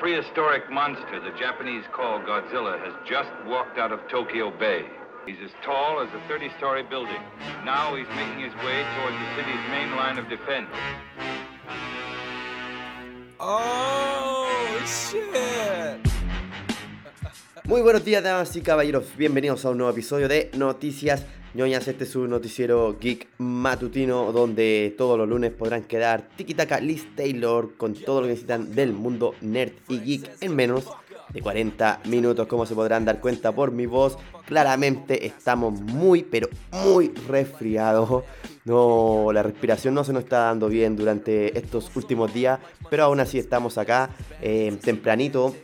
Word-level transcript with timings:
prehistoric 0.00 0.70
monster 0.70 1.20
the 1.20 1.38
Japanese 1.38 1.84
call 1.92 2.20
Godzilla 2.20 2.80
has 2.82 2.94
just 3.06 3.28
walked 3.46 3.78
out 3.78 3.92
of 3.92 4.00
Tokyo 4.08 4.50
Bay. 4.50 4.86
He's 5.26 5.36
as 5.44 5.50
tall 5.62 6.00
as 6.00 6.08
a 6.14 6.32
30-story 6.32 6.84
building. 6.84 7.20
Now 7.66 7.94
he's 7.94 8.08
making 8.16 8.40
his 8.40 8.54
way 8.64 8.82
towards 8.96 9.16
the 9.18 9.36
city's 9.36 9.60
main 9.68 9.94
line 9.96 10.16
of 10.16 10.26
defense. 10.30 10.70
Oh, 13.38 14.48
shit. 14.86 16.00
Muy 17.64 17.82
buenos 17.82 18.02
días, 18.02 18.24
damas 18.24 18.56
y 18.56 18.62
caballeros. 18.62 19.14
Bienvenidos 19.18 19.66
a 19.66 19.70
un 19.70 19.76
nuevo 19.76 19.92
episodio 19.92 20.28
de 20.28 20.50
Noticias 20.56 21.26
ñoñas. 21.54 21.88
Este 21.88 22.04
es 22.04 22.10
su 22.10 22.26
noticiero 22.26 22.96
geek 23.00 23.28
matutino 23.38 24.32
donde 24.32 24.94
todos 24.96 25.18
los 25.18 25.28
lunes 25.28 25.52
podrán 25.52 25.82
quedar 25.82 26.28
tiki-taka 26.36 26.80
Liz 26.80 27.06
Taylor 27.16 27.74
con 27.76 27.94
todo 27.94 28.20
lo 28.20 28.26
que 28.26 28.32
necesitan 28.32 28.74
del 28.74 28.92
mundo 28.92 29.34
nerd 29.40 29.72
y 29.88 29.98
geek 30.00 30.30
en 30.40 30.56
menos 30.56 30.84
de 31.32 31.40
40 31.40 32.00
minutos. 32.06 32.46
Como 32.46 32.66
se 32.66 32.74
podrán 32.74 33.04
dar 33.04 33.20
cuenta 33.20 33.52
por 33.52 33.72
mi 33.72 33.86
voz, 33.86 34.16
claramente 34.46 35.26
estamos 35.26 35.80
muy, 35.80 36.22
pero 36.22 36.48
muy 36.72 37.12
resfriados. 37.28 38.24
No, 38.64 39.30
la 39.32 39.42
respiración 39.42 39.94
no 39.94 40.04
se 40.04 40.12
nos 40.12 40.24
está 40.24 40.40
dando 40.40 40.68
bien 40.68 40.94
durante 40.96 41.56
estos 41.58 41.90
últimos 41.96 42.32
días, 42.34 42.60
pero 42.90 43.04
aún 43.04 43.18
así 43.20 43.38
estamos 43.38 43.78
acá 43.78 44.10
eh, 44.42 44.76
tempranito 44.82 45.54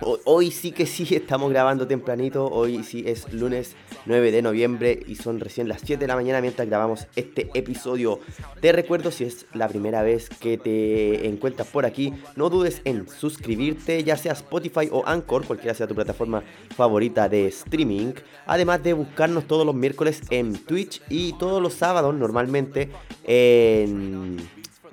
Hoy 0.00 0.50
sí 0.50 0.72
que 0.72 0.86
sí 0.86 1.14
estamos 1.14 1.50
grabando 1.50 1.86
tempranito, 1.86 2.46
hoy 2.46 2.84
sí 2.84 3.04
es 3.06 3.32
lunes 3.32 3.76
9 4.04 4.30
de 4.30 4.42
noviembre 4.42 5.00
y 5.06 5.16
son 5.16 5.40
recién 5.40 5.68
las 5.68 5.80
7 5.80 6.00
de 6.00 6.06
la 6.06 6.14
mañana 6.14 6.40
mientras 6.40 6.68
grabamos 6.68 7.06
este 7.16 7.50
episodio. 7.54 8.20
Te 8.60 8.72
recuerdo 8.72 9.10
si 9.10 9.24
es 9.24 9.46
la 9.54 9.68
primera 9.68 10.02
vez 10.02 10.28
que 10.28 10.58
te 10.58 11.26
encuentras 11.26 11.68
por 11.68 11.86
aquí, 11.86 12.12
no 12.36 12.50
dudes 12.50 12.82
en 12.84 13.08
suscribirte, 13.08 14.04
ya 14.04 14.16
sea 14.16 14.32
Spotify 14.32 14.88
o 14.92 15.02
Anchor, 15.06 15.46
cualquiera 15.46 15.74
sea 15.74 15.86
tu 15.86 15.94
plataforma 15.94 16.42
favorita 16.76 17.28
de 17.28 17.46
streaming, 17.48 18.12
además 18.46 18.82
de 18.82 18.92
buscarnos 18.92 19.46
todos 19.46 19.64
los 19.64 19.74
miércoles 19.74 20.20
en 20.30 20.54
Twitch 20.54 21.00
y 21.08 21.32
todos 21.38 21.62
los 21.62 21.74
sábados 21.74 22.14
normalmente 22.14 22.90
en 23.24 24.36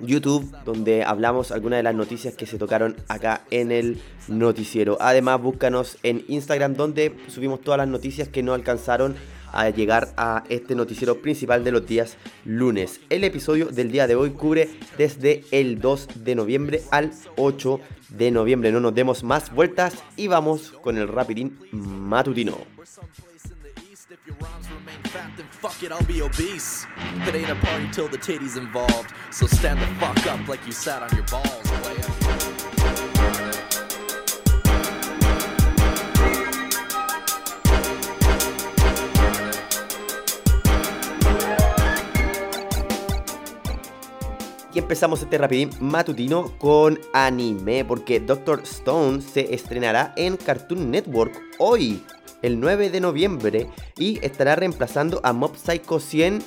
YouTube, 0.00 0.54
donde 0.64 1.04
hablamos 1.04 1.52
algunas 1.52 1.78
de 1.78 1.82
las 1.82 1.94
noticias 1.94 2.34
que 2.34 2.46
se 2.46 2.58
tocaron 2.58 2.96
acá 3.08 3.44
en 3.50 3.72
el 3.72 4.00
noticiero. 4.28 4.96
Además, 5.00 5.40
búscanos 5.40 5.98
en 6.02 6.24
Instagram, 6.28 6.74
donde 6.74 7.16
subimos 7.28 7.60
todas 7.60 7.78
las 7.78 7.88
noticias 7.88 8.28
que 8.28 8.42
no 8.42 8.54
alcanzaron 8.54 9.16
a 9.54 9.70
llegar 9.70 10.12
a 10.16 10.44
este 10.48 10.74
noticiero 10.74 11.22
principal 11.22 11.62
de 11.64 11.72
los 11.72 11.86
días 11.86 12.16
lunes. 12.44 13.00
El 13.08 13.24
episodio 13.24 13.66
del 13.66 13.92
día 13.92 14.06
de 14.06 14.16
hoy 14.16 14.30
cubre 14.30 14.68
desde 14.98 15.44
el 15.52 15.80
2 15.80 16.24
de 16.24 16.34
noviembre 16.34 16.82
al 16.90 17.12
8 17.36 17.80
de 18.10 18.30
noviembre. 18.30 18.72
No 18.72 18.80
nos 18.80 18.94
demos 18.94 19.22
más 19.22 19.54
vueltas 19.54 19.94
y 20.16 20.26
vamos 20.26 20.72
con 20.82 20.98
el 20.98 21.08
rapidín 21.08 21.58
matutino. 21.72 22.58
Fat, 25.08 25.30
then 25.36 25.46
fuck 25.50 25.82
it, 25.82 25.92
I'll 25.92 26.04
be 26.04 26.20
obese. 26.20 26.86
It 27.26 27.34
ain't 27.34 27.50
a 27.50 27.54
party 27.56 27.88
till 27.92 28.08
the 28.08 28.18
titties 28.18 28.56
involved. 28.56 29.12
So 29.30 29.46
stand 29.46 29.80
the 29.80 29.86
fuck 30.00 30.26
up 30.26 30.46
like 30.48 30.64
you 30.66 30.72
sat 30.72 31.02
on 31.02 31.10
your 31.16 31.26
balls, 31.26 31.64
Y 44.74 44.80
empezamos 44.80 45.22
este 45.22 45.38
rapidín 45.38 45.70
matutino 45.78 46.58
con 46.58 46.98
anime, 47.12 47.84
porque 47.84 48.18
Doctor 48.18 48.62
Stone 48.64 49.22
se 49.22 49.54
estrenará 49.54 50.12
en 50.16 50.36
Cartoon 50.36 50.90
Network 50.90 51.40
hoy 51.60 52.02
el 52.44 52.60
9 52.60 52.90
de 52.90 53.00
noviembre 53.00 53.70
y 53.98 54.18
estará 54.24 54.54
reemplazando 54.54 55.20
a 55.24 55.32
Mob 55.32 55.56
Psycho 55.56 55.98
100 55.98 56.42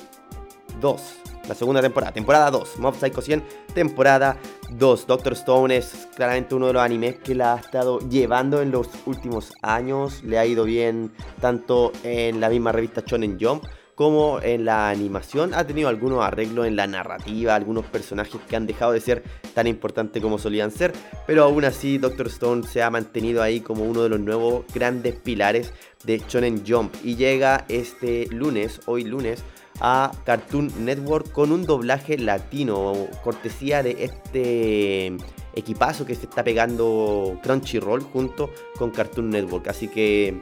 2. 0.80 1.02
La 1.48 1.54
segunda 1.54 1.80
temporada, 1.80 2.12
temporada 2.12 2.50
2. 2.50 2.78
Mob 2.78 2.94
Psycho 2.94 3.22
100, 3.22 3.42
temporada 3.74 4.36
2. 4.70 5.06
Doctor 5.06 5.32
Stone 5.32 5.76
es 5.76 6.08
claramente 6.14 6.54
uno 6.54 6.66
de 6.66 6.74
los 6.74 6.82
animes 6.82 7.16
que 7.16 7.34
la 7.34 7.54
ha 7.54 7.56
estado 7.58 8.00
llevando 8.00 8.60
en 8.60 8.70
los 8.70 8.88
últimos 9.06 9.54
años. 9.62 10.22
Le 10.22 10.38
ha 10.38 10.46
ido 10.46 10.64
bien 10.64 11.10
tanto 11.40 11.92
en 12.02 12.40
la 12.40 12.48
misma 12.50 12.72
revista 12.72 13.02
Shonen 13.04 13.38
Jump 13.40 13.64
como 13.98 14.38
en 14.40 14.64
la 14.64 14.90
animación 14.90 15.54
ha 15.54 15.66
tenido 15.66 15.88
algunos 15.88 16.24
arreglos 16.24 16.68
en 16.68 16.76
la 16.76 16.86
narrativa, 16.86 17.56
algunos 17.56 17.84
personajes 17.84 18.40
que 18.48 18.54
han 18.54 18.64
dejado 18.64 18.92
de 18.92 19.00
ser 19.00 19.24
tan 19.54 19.66
importantes 19.66 20.22
como 20.22 20.38
solían 20.38 20.70
ser, 20.70 20.92
pero 21.26 21.42
aún 21.42 21.64
así 21.64 21.98
Doctor 21.98 22.28
Stone 22.28 22.62
se 22.62 22.80
ha 22.80 22.90
mantenido 22.90 23.42
ahí 23.42 23.60
como 23.60 23.82
uno 23.82 24.04
de 24.04 24.08
los 24.08 24.20
nuevos 24.20 24.64
grandes 24.72 25.16
pilares 25.16 25.72
de 26.04 26.22
Shonen 26.28 26.62
Jump 26.64 26.94
y 27.02 27.16
llega 27.16 27.64
este 27.68 28.28
lunes, 28.28 28.80
hoy 28.86 29.02
lunes, 29.02 29.42
a 29.80 30.12
Cartoon 30.24 30.72
Network 30.84 31.32
con 31.32 31.50
un 31.50 31.66
doblaje 31.66 32.18
latino, 32.18 32.92
cortesía 33.24 33.82
de 33.82 34.04
este 34.04 35.16
equipazo 35.56 36.06
que 36.06 36.14
se 36.14 36.26
está 36.26 36.44
pegando 36.44 37.36
Crunchyroll 37.42 38.02
junto 38.02 38.48
con 38.76 38.92
Cartoon 38.92 39.30
Network. 39.30 39.66
Así 39.66 39.88
que 39.88 40.40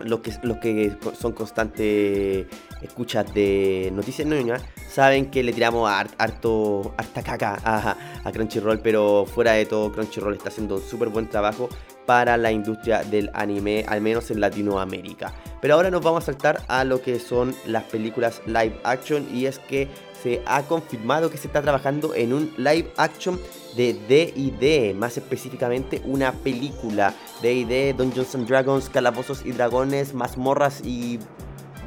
los 0.00 0.20
que, 0.20 0.32
que 0.60 0.96
son 1.18 1.32
constantes 1.32 2.46
escuchas 2.82 3.32
de 3.32 3.90
Noticias 3.94 4.26
Ñoñas 4.26 4.62
saben 4.88 5.30
que 5.30 5.42
le 5.42 5.52
tiramos 5.52 5.90
harto, 5.90 6.94
harta 6.96 7.22
caca 7.22 7.58
a, 7.64 7.96
a, 8.24 8.32
Crunchyroll, 8.32 8.80
pero 8.80 9.26
fuera 9.26 9.52
de 9.52 9.66
todo, 9.66 9.92
Crunchyroll 9.92 10.34
está 10.34 10.48
haciendo 10.48 10.76
un 10.76 10.82
súper 10.82 11.08
buen 11.08 11.28
trabajo 11.28 11.68
para 12.06 12.36
la 12.36 12.52
industria 12.52 13.02
del 13.02 13.30
anime, 13.34 13.84
al 13.88 14.00
menos 14.00 14.30
en 14.30 14.40
Latinoamérica. 14.40 15.34
Pero 15.60 15.74
ahora 15.74 15.90
nos 15.90 16.02
vamos 16.02 16.22
a 16.22 16.26
saltar 16.26 16.62
a 16.68 16.84
lo 16.84 17.02
que 17.02 17.18
son 17.18 17.54
las 17.66 17.84
películas 17.84 18.40
live 18.46 18.78
action, 18.84 19.26
y 19.34 19.46
es 19.46 19.58
que 19.58 19.88
se 20.22 20.42
ha 20.46 20.62
confirmado 20.62 21.30
que 21.30 21.38
se 21.38 21.46
está 21.46 21.62
trabajando 21.62 22.14
en 22.14 22.32
un 22.32 22.52
live 22.56 22.92
action 22.96 23.38
de 23.76 23.94
D&D, 24.08 24.94
más 24.94 25.16
específicamente 25.16 26.00
una 26.04 26.32
película 26.32 27.14
D&D, 27.42 27.94
Dungeons 27.94 28.34
and 28.34 28.48
Dragons, 28.48 28.88
Calabozos 28.88 29.44
y 29.44 29.52
Dragones, 29.52 30.14
mazmorras 30.14 30.80
y 30.84 31.18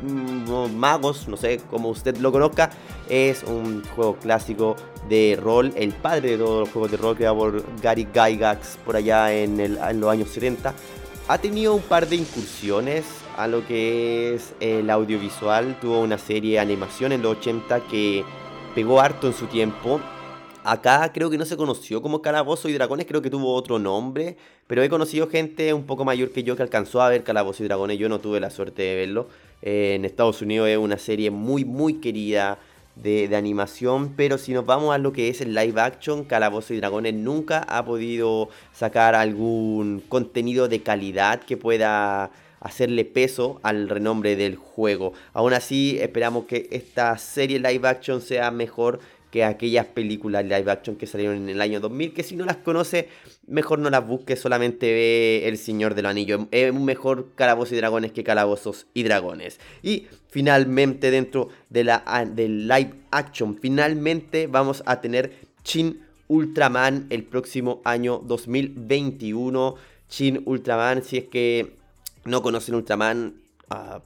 mm, 0.03 0.75
magos, 0.75 1.27
no 1.27 1.35
sé 1.35 1.59
cómo 1.69 1.89
usted 1.89 2.17
lo 2.17 2.31
conozca, 2.31 2.69
es 3.09 3.43
un 3.43 3.83
juego 3.95 4.15
clásico 4.17 4.75
de 5.09 5.37
rol, 5.41 5.73
el 5.75 5.93
padre 5.93 6.31
de 6.31 6.37
todos 6.37 6.59
los 6.61 6.69
juegos 6.69 6.91
de 6.91 6.97
rol 6.97 7.15
creado 7.15 7.37
por 7.37 7.81
Gary 7.81 8.07
Gygax 8.13 8.77
por 8.85 8.95
allá 8.95 9.33
en, 9.33 9.59
en 9.59 9.99
los 9.99 10.09
años 10.11 10.29
70. 10.29 10.73
Ha 11.27 11.37
tenido 11.37 11.75
un 11.75 11.81
par 11.81 12.07
de 12.07 12.17
incursiones 12.17 13.05
a 13.39 13.47
lo 13.47 13.65
que 13.65 14.35
es 14.35 14.53
el 14.59 14.89
audiovisual, 14.89 15.79
tuvo 15.79 16.01
una 16.01 16.17
serie 16.17 16.55
de 16.55 16.59
animación 16.59 17.13
en 17.13 17.21
los 17.21 17.37
80 17.37 17.87
que 17.87 18.25
pegó 18.75 18.99
harto 18.99 19.27
en 19.27 19.33
su 19.33 19.45
tiempo. 19.45 20.01
Acá 20.65 21.09
creo 21.13 21.29
que 21.29 21.37
no 21.37 21.45
se 21.45 21.55
conoció 21.55 22.01
como 22.01 22.21
Calabozo 22.21 22.67
y 22.67 22.73
Dragones, 22.73 23.05
creo 23.05 23.21
que 23.21 23.29
tuvo 23.29 23.53
otro 23.53 23.79
nombre, 23.79 24.35
pero 24.67 24.83
he 24.83 24.89
conocido 24.89 25.29
gente 25.29 25.73
un 25.73 25.85
poco 25.85 26.03
mayor 26.03 26.31
que 26.31 26.43
yo 26.43 26.57
que 26.57 26.63
alcanzó 26.63 27.01
a 27.01 27.07
ver 27.07 27.23
Calabozo 27.23 27.63
y 27.63 27.67
Dragones, 27.67 27.97
yo 27.97 28.09
no 28.09 28.19
tuve 28.19 28.41
la 28.41 28.49
suerte 28.49 28.81
de 28.81 28.95
verlo. 28.95 29.29
Eh, 29.61 29.93
en 29.95 30.03
Estados 30.03 30.41
Unidos 30.41 30.67
es 30.67 30.77
una 30.77 30.97
serie 30.97 31.31
muy 31.31 31.63
muy 31.63 31.93
querida 31.93 32.59
de, 32.97 33.29
de, 33.29 33.37
animación, 33.37 34.15
pero 34.17 34.37
si 34.37 34.51
nos 34.51 34.65
vamos 34.65 34.93
a 34.93 34.97
lo 34.97 35.13
que 35.13 35.29
es 35.29 35.39
el 35.39 35.53
live 35.53 35.79
action, 35.79 36.25
Calabozo 36.25 36.73
y 36.73 36.77
Dragones 36.81 37.13
nunca 37.13 37.59
ha 37.59 37.85
podido 37.85 38.49
sacar 38.73 39.15
algún 39.15 40.03
contenido 40.09 40.67
de 40.67 40.83
calidad 40.83 41.39
que 41.39 41.55
pueda 41.55 42.31
hacerle 42.59 43.05
peso 43.05 43.59
al 43.63 43.89
renombre 43.89 44.35
del 44.35 44.55
juego. 44.55 45.13
Aún 45.33 45.53
así, 45.53 45.97
esperamos 45.99 46.45
que 46.45 46.67
esta 46.71 47.17
serie 47.17 47.59
live 47.59 47.87
action 47.87 48.21
sea 48.21 48.51
mejor 48.51 48.99
que 49.31 49.43
aquellas 49.43 49.85
películas 49.85 50.43
live 50.43 50.71
action 50.71 50.95
que 50.95 51.05
salieron 51.05 51.37
en 51.37 51.49
el 51.49 51.61
año 51.61 51.79
2000, 51.79 52.13
que 52.13 52.23
si 52.23 52.35
no 52.35 52.45
las 52.45 52.57
conoce, 52.57 53.09
mejor 53.47 53.79
no 53.79 53.89
las 53.89 54.05
busque, 54.05 54.35
solamente 54.35 54.91
ve 54.91 55.47
El 55.47 55.57
Señor 55.57 55.93
del 55.95 56.07
Anillo. 56.07 56.47
Es 56.51 56.71
un 56.71 56.85
mejor 56.85 57.29
Calabozos 57.35 57.73
y 57.73 57.77
Dragones 57.77 58.11
que 58.11 58.23
Calabozos 58.23 58.87
y 58.93 59.03
Dragones. 59.03 59.59
Y 59.83 60.07
finalmente 60.29 61.11
dentro 61.11 61.49
de 61.69 61.83
la, 61.83 62.27
del 62.33 62.67
live 62.67 62.93
action, 63.11 63.57
finalmente 63.59 64.47
vamos 64.47 64.81
a 64.85 64.99
tener 64.99 65.33
Chin 65.63 66.01
Ultraman 66.27 67.07
el 67.09 67.23
próximo 67.23 67.81
año 67.83 68.19
2021. 68.19 69.75
Chin 70.07 70.41
Ultraman, 70.45 71.03
si 71.03 71.17
es 71.17 71.25
que 71.25 71.78
no 72.25 72.41
conocen 72.41 72.75
Ultraman, 72.75 73.35
uh, 73.71 73.99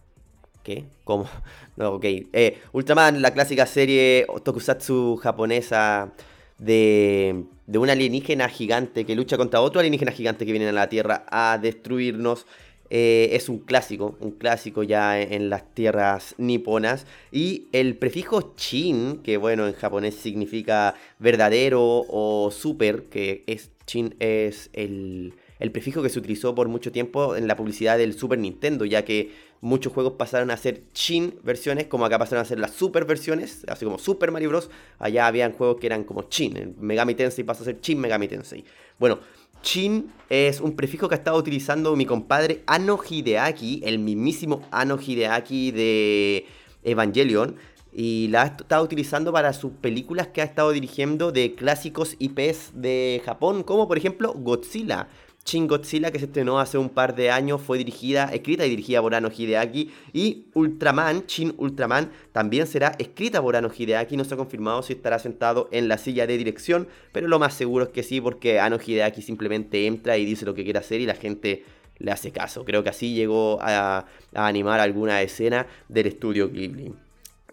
¿Qué? 0.64 0.86
¿Cómo? 1.04 1.28
No, 1.76 1.94
ok. 1.94 2.06
Eh, 2.06 2.62
Ultraman, 2.72 3.22
la 3.22 3.34
clásica 3.34 3.66
serie 3.66 4.28
tokusatsu 4.44 5.18
japonesa 5.18 6.14
de, 6.60 7.46
de 7.66 7.78
un 7.80 7.90
alienígena 7.90 8.48
gigante 8.48 9.06
que 9.06 9.16
lucha 9.16 9.38
contra 9.38 9.60
otro 9.60 9.80
alienígena 9.80 10.12
gigante 10.12 10.46
que 10.46 10.52
viene 10.52 10.70
a 10.70 10.72
la 10.72 10.88
Tierra 10.88 11.26
a 11.30 11.58
destruirnos. 11.58 12.46
Eh, 12.92 13.30
es 13.36 13.50
un 13.50 13.58
clásico, 13.58 14.18
un 14.20 14.32
clásico 14.32 14.84
ya 14.84 15.20
en 15.20 15.50
las 15.50 15.74
tierras 15.74 16.36
niponas. 16.38 17.08
Y 17.32 17.68
el 17.72 17.98
prefijo 17.98 18.54
chin, 18.56 19.22
que 19.24 19.38
bueno, 19.38 19.66
en 19.66 19.74
japonés 19.74 20.14
significa 20.14 20.94
verdadero 21.18 21.82
o 21.82 22.52
super, 22.52 23.06
que 23.06 23.44
es 23.48 23.72
chin 23.88 24.16
es 24.20 24.70
el, 24.74 25.34
el 25.64 25.72
prefijo 25.72 26.04
que 26.04 26.10
se 26.10 26.20
utilizó 26.20 26.54
por 26.54 26.68
mucho 26.68 26.92
tiempo 26.92 27.38
en 27.38 27.48
la 27.48 27.56
publicidad 27.56 27.98
del 27.98 28.14
Super 28.14 28.38
Nintendo, 28.38 28.84
ya 28.84 29.06
que 29.06 29.32
muchos 29.62 29.94
juegos 29.94 30.16
pasaron 30.18 30.52
a 30.52 30.58
ser 30.58 30.84
Chin 30.92 31.40
versiones, 31.42 31.88
como 31.88 32.06
acá 32.06 32.20
pasaron 32.20 32.42
a 32.42 32.46
ser 32.46 32.60
las 32.60 32.72
Super 32.72 33.06
versiones, 33.06 33.64
así 33.70 33.86
como 33.86 33.98
Super 33.98 34.30
Mario 34.30 34.50
Bros. 34.50 34.70
Allá 35.00 35.26
habían 35.26 35.54
juegos 35.54 35.78
que 35.80 35.88
eran 35.88 36.04
como 36.04 36.24
Chin, 36.24 36.76
Megami 36.82 37.16
Tensei 37.16 37.46
pasó 37.46 37.62
a 37.62 37.68
ser 37.68 37.80
Chin 37.80 37.98
Megami 37.98 38.28
Tensei. 38.28 38.66
Bueno, 39.00 39.20
Chin 39.62 40.12
es 40.28 40.60
un 40.60 40.76
prefijo 40.76 41.08
que 41.08 41.16
ha 41.16 41.18
estado 41.18 41.38
utilizando 41.38 41.96
mi 41.96 42.06
compadre 42.06 42.64
Ano 42.66 43.00
Hideaki, 43.02 43.84
el 43.86 44.00
mismísimo 44.00 44.68
Ano 44.70 45.00
Hideaki 45.00 45.72
de 45.72 46.46
Evangelion, 46.84 47.56
y 47.94 48.28
la 48.30 48.42
ha 48.42 48.46
estado 48.48 48.84
utilizando 48.84 49.32
para 49.32 49.54
sus 49.54 49.72
películas 49.72 50.28
que 50.28 50.42
ha 50.42 50.46
estado 50.46 50.72
dirigiendo 50.72 51.32
de 51.32 51.56
clásicos 51.56 52.18
IPs 52.20 52.72
de 52.74 53.22
Japón, 53.24 53.64
como 53.64 53.88
por 53.88 53.98
ejemplo 53.98 54.34
Godzilla. 54.34 55.08
Shin 55.46 55.68
Godzilla, 55.68 56.12
que 56.12 56.20
se 56.20 56.26
estrenó 56.26 56.60
hace 56.60 56.78
un 56.78 56.90
par 56.90 57.16
de 57.16 57.30
años, 57.30 57.62
fue 57.62 57.78
dirigida, 57.78 58.26
escrita 58.26 58.66
y 58.66 58.70
dirigida 58.70 59.02
por 59.02 59.14
Ano 59.14 59.30
Hideaki. 59.30 59.92
Y 60.14 60.46
Ultraman, 60.54 61.26
Shin 61.28 61.54
Ultraman, 61.58 62.12
también 62.32 62.66
será 62.66 62.96
escrita 62.98 63.42
por 63.42 63.56
Ano 63.56 63.70
Hideaki. 63.76 64.16
No 64.16 64.24
se 64.24 64.36
ha 64.36 64.38
confirmado 64.38 64.82
si 64.84 64.94
estará 64.94 65.20
sentado 65.20 65.68
en 65.72 65.90
la 65.90 65.98
silla 65.98 66.26
de 66.28 66.38
dirección, 66.38 66.88
pero 67.12 67.28
lo 67.28 67.40
más 67.40 67.54
seguro 67.54 67.86
es 67.86 67.92
que 67.92 68.04
sí, 68.04 68.22
porque 68.22 68.60
Ano 68.60 68.78
Hideaki 68.84 69.22
simplemente 69.22 69.86
entra 69.86 70.18
y 70.18 70.26
dice 70.26 70.46
lo 70.46 70.54
que 70.54 70.64
quiere 70.64 70.80
hacer 70.80 71.02
y 71.02 71.06
la 71.06 71.16
gente 71.16 71.66
le 71.98 72.12
hace 72.12 72.32
caso. 72.32 72.64
Creo 72.64 72.84
que 72.84 72.90
así 72.90 73.14
llegó 73.14 73.60
a, 73.62 74.06
animar 74.34 74.80
alguna 74.80 75.22
escena 75.22 75.68
del 75.90 76.08
estudio 76.08 76.50
Ghibli. 76.50 76.94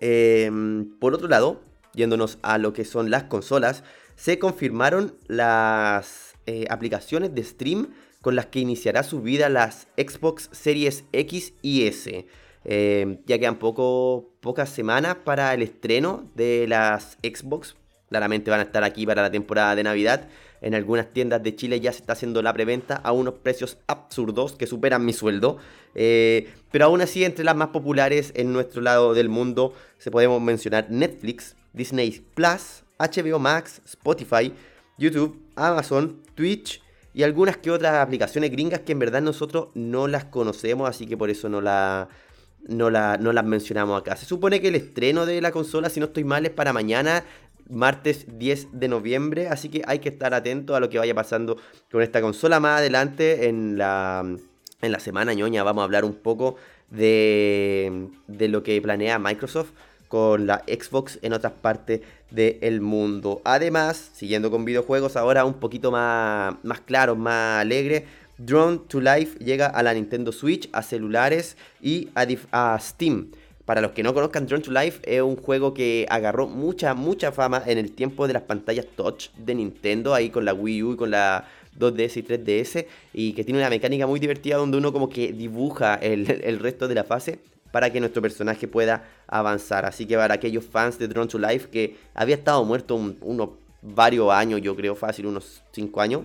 Em, 0.01 0.97
por 0.99 1.15
otro 1.15 1.29
lado, 1.29 1.61
yéndonos 1.95 2.39
a 2.43 2.59
lo 2.59 2.73
que 2.73 2.85
son 2.85 3.11
las 3.11 3.25
consolas, 3.25 3.83
se 4.17 4.39
confirmaron 4.39 5.15
las 5.27 6.30
eh, 6.47 6.67
aplicaciones 6.71 7.35
de 7.35 7.45
stream 7.45 7.89
con 8.21 8.37
las 8.37 8.47
que 8.47 8.61
iniciará 8.61 9.03
su 9.03 9.23
vida 9.23 9.49
las 9.49 9.89
Xbox 9.97 10.49
Series 10.53 11.05
X 11.13 11.55
y 11.63 11.87
S. 11.87 12.27
Eh, 12.65 13.19
ya 13.27 13.39
quedan 13.39 13.59
poco, 13.59 14.31
pocas 14.41 14.69
semanas 14.69 15.17
para 15.25 15.55
el 15.55 15.63
estreno 15.63 16.29
de 16.35 16.67
las 16.69 17.17
Xbox. 17.23 17.77
Claramente 18.09 18.51
van 18.51 18.61
a 18.61 18.65
estar 18.65 18.85
aquí 18.85 19.07
para 19.07 19.23
la 19.23 19.31
temporada 19.31 19.75
de 19.75 19.85
Navidad. 19.85 20.29
En 20.61 20.75
algunas 20.75 21.13
tiendas 21.13 21.43
de 21.43 21.55
Chile 21.57 21.81
ya 21.81 21.93
se 21.93 22.01
está 22.01 22.13
haciendo 22.13 22.43
la 22.43 22.53
preventa 22.53 22.97
a 22.97 23.13
unos 23.13 23.35
precios 23.35 23.79
absurdos 23.87 24.55
que 24.55 24.67
superan 24.67 25.05
mi 25.05 25.13
sueldo. 25.13 25.59
Eh, 25.95 26.53
pero 26.71 26.87
aún 26.87 27.01
así, 27.01 27.25
entre 27.25 27.45
las 27.45 27.57
más 27.57 27.69
populares 27.69 28.33
en 28.37 28.53
nuestro 28.53 28.83
lado 28.83 29.15
del 29.15 29.29
mundo, 29.29 29.73
se 29.99 30.11
podemos 30.11 30.43
mencionar 30.43 30.91
Netflix, 30.91 31.57
Disney 31.73 32.11
Plus, 32.35 32.83
HBO 32.99 33.39
Max, 33.39 33.81
Spotify, 33.87 34.53
YouTube, 35.01 35.41
Amazon, 35.57 36.21
Twitch 36.35 36.83
y 37.13 37.25
algunas 37.25 37.57
que 37.57 37.71
otras 37.71 37.95
aplicaciones 37.95 38.51
gringas 38.51 38.81
que 38.81 38.93
en 38.93 39.01
verdad 39.01 39.23
nosotros 39.23 39.69
no 39.75 40.07
las 40.07 40.27
conocemos, 40.27 40.89
así 40.89 41.07
que 41.07 41.17
por 41.17 41.31
eso 41.31 41.49
no, 41.49 41.61
la, 41.61 42.09
no, 42.69 42.91
la, 42.91 43.17
no 43.17 43.33
las 43.33 43.45
mencionamos 43.45 44.01
acá. 44.01 44.15
Se 44.17 44.27
supone 44.27 44.61
que 44.61 44.69
el 44.69 44.77
estreno 44.77 45.27
de 45.27 45.41
la 45.41 45.51
consola, 45.51 45.91
si 45.91 45.99
no 45.99 46.07
estoy 46.07 46.25
mal, 46.25 46.45
es 46.47 46.53
para 46.53 46.73
mañana, 46.73 47.25
martes 47.69 48.27
10 48.39 48.69
de 48.73 48.89
noviembre, 48.89 49.49
así 49.49 49.69
que 49.71 49.83
hay 49.87 49.99
que 49.99 50.11
estar 50.11 50.35
atento 50.35 50.77
a 50.77 50.81
lo 50.81 50.89
que 50.89 50.99
vaya 50.99 51.15
pasando 51.15 51.57
con 51.91 52.03
esta 52.03 52.21
consola. 52.21 52.61
Más 52.61 52.79
adelante 52.79 53.49
en 53.49 53.79
la, 53.79 54.23
en 54.83 54.93
la 54.93 55.01
semana 55.01 55.33
ñoña 55.35 55.65
vamos 55.65 55.83
a 55.83 55.85
hablar 55.87 56.05
un 56.05 56.15
poco 56.15 56.57
de, 56.91 58.09
de 58.27 58.49
lo 58.49 58.63
que 58.63 58.81
planea 58.83 59.19
Microsoft 59.19 59.71
con 60.11 60.49
la 60.49 60.65
Xbox 60.67 61.21
en 61.23 61.33
otras 61.33 61.53
partes 61.53 62.01
del 62.33 62.81
mundo. 62.81 63.41
Además, 63.45 64.11
siguiendo 64.13 64.51
con 64.51 64.65
videojuegos, 64.65 65.17
ahora 65.17 65.45
un 65.45 65.55
poquito 65.55 65.93
más, 65.93 66.57
más 66.65 66.81
claro, 66.81 67.15
más 67.15 67.61
alegre. 67.61 68.07
Drone 68.37 68.81
to 68.89 69.01
Life 69.01 69.39
llega 69.39 69.67
a 69.67 69.85
la 69.85 69.95
Nintendo 69.95 70.33
Switch, 70.33 70.69
a 70.73 70.83
celulares 70.83 71.57
y 71.81 72.09
a, 72.17 72.77
Steam. 72.81 73.31
Para 73.65 73.81
los 73.81 73.93
que 73.93 74.03
no 74.03 74.13
conozcan, 74.13 74.49
Drone 74.49 74.65
to 74.65 74.73
Life 74.73 75.01
es 75.05 75.23
un 75.23 75.37
juego 75.37 75.75
que 75.75 76.07
agarró 76.11 76.49
mucha, 76.49 76.95
mucha 76.95 77.31
fama 77.31 77.63
en 77.65 77.79
el 77.79 77.93
tiempo 77.93 78.27
de 78.27 78.33
las 78.33 78.43
pantallas 78.43 78.87
touch 78.97 79.31
de 79.37 79.55
Nintendo, 79.55 80.13
ahí 80.13 80.31
con 80.31 80.45
la 80.45 80.55
Wii 80.55 80.83
U 80.83 80.93
y 80.95 80.97
con 80.97 81.13
la 81.13 81.45
2DS 81.79 82.17
y 82.17 82.23
3DS, 82.25 82.87
y 83.13 83.33
que 83.35 83.45
tiene 83.45 83.61
una 83.61 83.71
mecánica 83.71 84.09
muy 84.09 84.19
divertida 84.19 84.57
donde 84.57 84.77
uno 84.77 84.93
como 84.93 85.09
que 85.09 85.33
dibuja 85.33 85.95
el, 85.95 86.29
el 86.29 86.59
resto 86.59 86.89
de 86.89 86.97
la 86.97 87.05
fase 87.05 87.39
para 87.71 87.91
que 87.91 88.01
nuestro 88.01 88.23
personaje 88.23 88.69
pueda 88.69 89.05
avanzar. 89.27 89.85
Así 89.85 90.07
que 90.07 90.17
para 90.17 90.35
aquellos 90.35 90.65
fans 90.65 90.99
de 90.99 91.09
Drone 91.09 91.29
to 91.29 91.39
Life 91.39 91.69
que 91.69 91.97
había 92.15 92.35
estado 92.35 92.65
muerto 92.65 92.95
unos 92.95 93.51
varios 93.83 94.31
años, 94.31 94.61
yo 94.61 94.77
creo 94.77 94.95
fácil, 94.95 95.27
unos 95.27 95.63
5 95.73 96.01
años, 96.01 96.23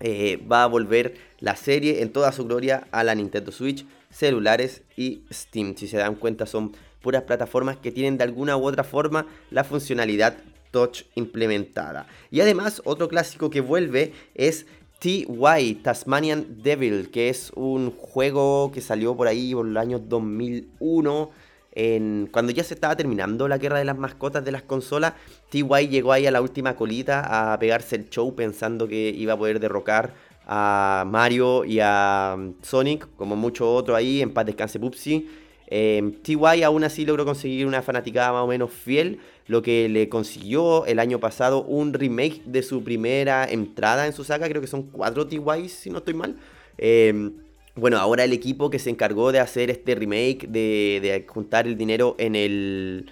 eh, 0.00 0.42
va 0.50 0.64
a 0.64 0.66
volver 0.66 1.14
la 1.40 1.56
serie 1.56 2.02
en 2.02 2.12
toda 2.12 2.32
su 2.32 2.44
gloria 2.44 2.86
a 2.90 3.04
la 3.04 3.14
Nintendo 3.14 3.52
Switch, 3.52 3.86
celulares 4.10 4.82
y 4.96 5.22
Steam. 5.32 5.76
Si 5.76 5.88
se 5.88 5.96
dan 5.96 6.14
cuenta 6.16 6.46
son 6.46 6.72
puras 7.00 7.22
plataformas 7.22 7.76
que 7.76 7.92
tienen 7.92 8.16
de 8.16 8.24
alguna 8.24 8.56
u 8.56 8.64
otra 8.64 8.84
forma 8.84 9.26
la 9.50 9.64
funcionalidad 9.64 10.36
touch 10.70 11.02
implementada. 11.14 12.06
Y 12.30 12.40
además 12.40 12.82
otro 12.84 13.08
clásico 13.08 13.50
que 13.50 13.60
vuelve 13.60 14.12
es 14.34 14.66
TY, 15.04 15.80
Tasmanian 15.82 16.62
Devil, 16.62 17.10
que 17.10 17.28
es 17.28 17.52
un 17.56 17.90
juego 17.90 18.72
que 18.72 18.80
salió 18.80 19.14
por 19.14 19.28
ahí 19.28 19.54
por 19.54 19.68
el 19.68 19.76
año 19.76 19.98
2001. 19.98 21.30
En, 21.72 22.30
cuando 22.32 22.52
ya 22.52 22.64
se 22.64 22.72
estaba 22.72 22.96
terminando 22.96 23.46
la 23.46 23.58
guerra 23.58 23.78
de 23.78 23.84
las 23.84 23.98
mascotas 23.98 24.42
de 24.46 24.52
las 24.52 24.62
consolas, 24.62 25.12
TY 25.50 25.88
llegó 25.90 26.14
ahí 26.14 26.26
a 26.26 26.30
la 26.30 26.40
última 26.40 26.74
colita 26.74 27.52
a 27.52 27.58
pegarse 27.58 27.96
el 27.96 28.08
show 28.08 28.34
pensando 28.34 28.88
que 28.88 29.10
iba 29.10 29.34
a 29.34 29.36
poder 29.36 29.60
derrocar 29.60 30.14
a 30.46 31.04
Mario 31.06 31.66
y 31.66 31.80
a 31.82 32.38
Sonic, 32.62 33.06
como 33.16 33.36
muchos 33.36 33.66
otros 33.68 33.98
ahí, 33.98 34.22
en 34.22 34.32
paz 34.32 34.46
descanse 34.46 34.80
Pupsi. 34.80 35.28
Eh, 35.68 36.18
TY 36.22 36.62
aún 36.62 36.84
así 36.84 37.06
logró 37.06 37.24
conseguir 37.24 37.66
una 37.66 37.82
fanaticada 37.82 38.32
más 38.32 38.42
o 38.42 38.46
menos 38.46 38.70
fiel, 38.70 39.20
lo 39.46 39.62
que 39.62 39.88
le 39.88 40.08
consiguió 40.08 40.86
el 40.86 40.98
año 40.98 41.20
pasado 41.20 41.62
un 41.62 41.92
remake 41.92 42.42
de 42.44 42.62
su 42.62 42.82
primera 42.82 43.46
entrada 43.46 44.06
en 44.06 44.12
su 44.12 44.24
saga, 44.24 44.48
creo 44.48 44.60
que 44.60 44.66
son 44.68 44.84
cuatro 44.84 45.26
TYs 45.26 45.72
si 45.72 45.90
no 45.90 45.98
estoy 45.98 46.14
mal. 46.14 46.36
Em, 46.78 47.32
bueno, 47.76 47.98
ahora 47.98 48.24
el 48.24 48.32
equipo 48.32 48.70
que 48.70 48.78
se 48.78 48.90
encargó 48.90 49.32
de 49.32 49.40
hacer 49.40 49.70
este 49.70 49.94
remake, 49.94 50.46
de, 50.48 51.00
de 51.02 51.24
juntar 51.28 51.66
el 51.66 51.76
dinero 51.76 52.14
en, 52.18 52.36
el, 52.36 53.10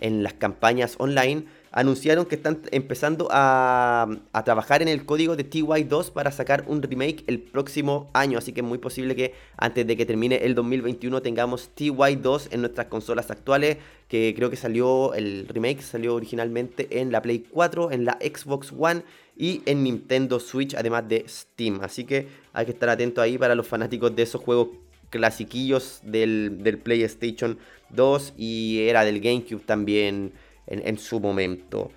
en 0.00 0.22
las 0.22 0.34
campañas 0.34 0.96
online, 0.98 1.44
anunciaron 1.72 2.26
que 2.26 2.34
están 2.34 2.60
empezando 2.70 3.28
a, 3.30 4.06
trabajar 4.44 4.82
en 4.82 4.88
el 4.88 5.04
código 5.04 5.36
de 5.36 5.48
TY2 5.48 6.12
para 6.12 6.30
sacar 6.30 6.64
un 6.68 6.82
remake 6.82 7.24
el 7.26 7.40
próximo 7.40 8.10
año. 8.12 8.38
Así 8.38 8.52
que 8.52 8.60
es 8.60 8.66
muy 8.66 8.78
posible 8.78 9.16
que 9.16 9.34
antes 9.56 9.86
de 9.86 9.96
que 9.96 10.06
termine 10.06 10.36
el 10.44 10.54
2021 10.54 11.22
tengamos 11.22 11.70
TY2 11.74 12.48
en 12.50 12.60
nuestras 12.60 12.86
consolas 12.88 13.30
actuales. 13.30 13.78
Que 14.08 14.34
creo 14.36 14.50
que 14.50 14.56
salió, 14.56 15.14
el 15.14 15.48
remake 15.48 15.80
salió 15.80 16.14
originalmente 16.14 17.00
en 17.00 17.10
la 17.10 17.22
Play 17.22 17.46
4, 17.50 17.92
en 17.92 18.04
la 18.04 18.18
Xbox 18.20 18.70
One 18.78 19.02
y 19.36 19.62
en 19.64 19.82
Nintendo 19.82 20.38
Switch, 20.38 20.74
además 20.74 21.08
de 21.08 21.24
Steam. 21.26 21.80
Así 21.82 22.04
que 22.04 22.28
hay 22.52 22.66
que 22.66 22.72
estar 22.72 22.90
atento 22.90 23.22
ahí 23.22 23.38
para 23.38 23.54
los 23.54 23.66
fanáticos 23.66 24.14
de 24.14 24.24
esos 24.24 24.42
juegos 24.42 24.68
clasiquillos 25.08 26.00
del, 26.04 26.58
del 26.62 26.78
PlayStation 26.78 27.58
2 27.90 28.34
y 28.36 28.80
era 28.88 29.04
del 29.04 29.20
GameCube 29.20 29.62
también 29.64 30.32
en, 30.72 30.98
su 30.98 31.20
momento. 31.20 31.90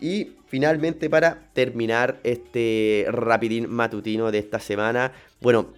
Y 0.00 0.32
finalmente 0.48 1.08
para 1.08 1.48
terminar 1.52 2.20
este 2.24 3.06
rapidín 3.08 3.70
matutino 3.70 4.30
de 4.30 4.38
esta 4.38 4.60
semana, 4.60 5.12
bueno, 5.40 5.72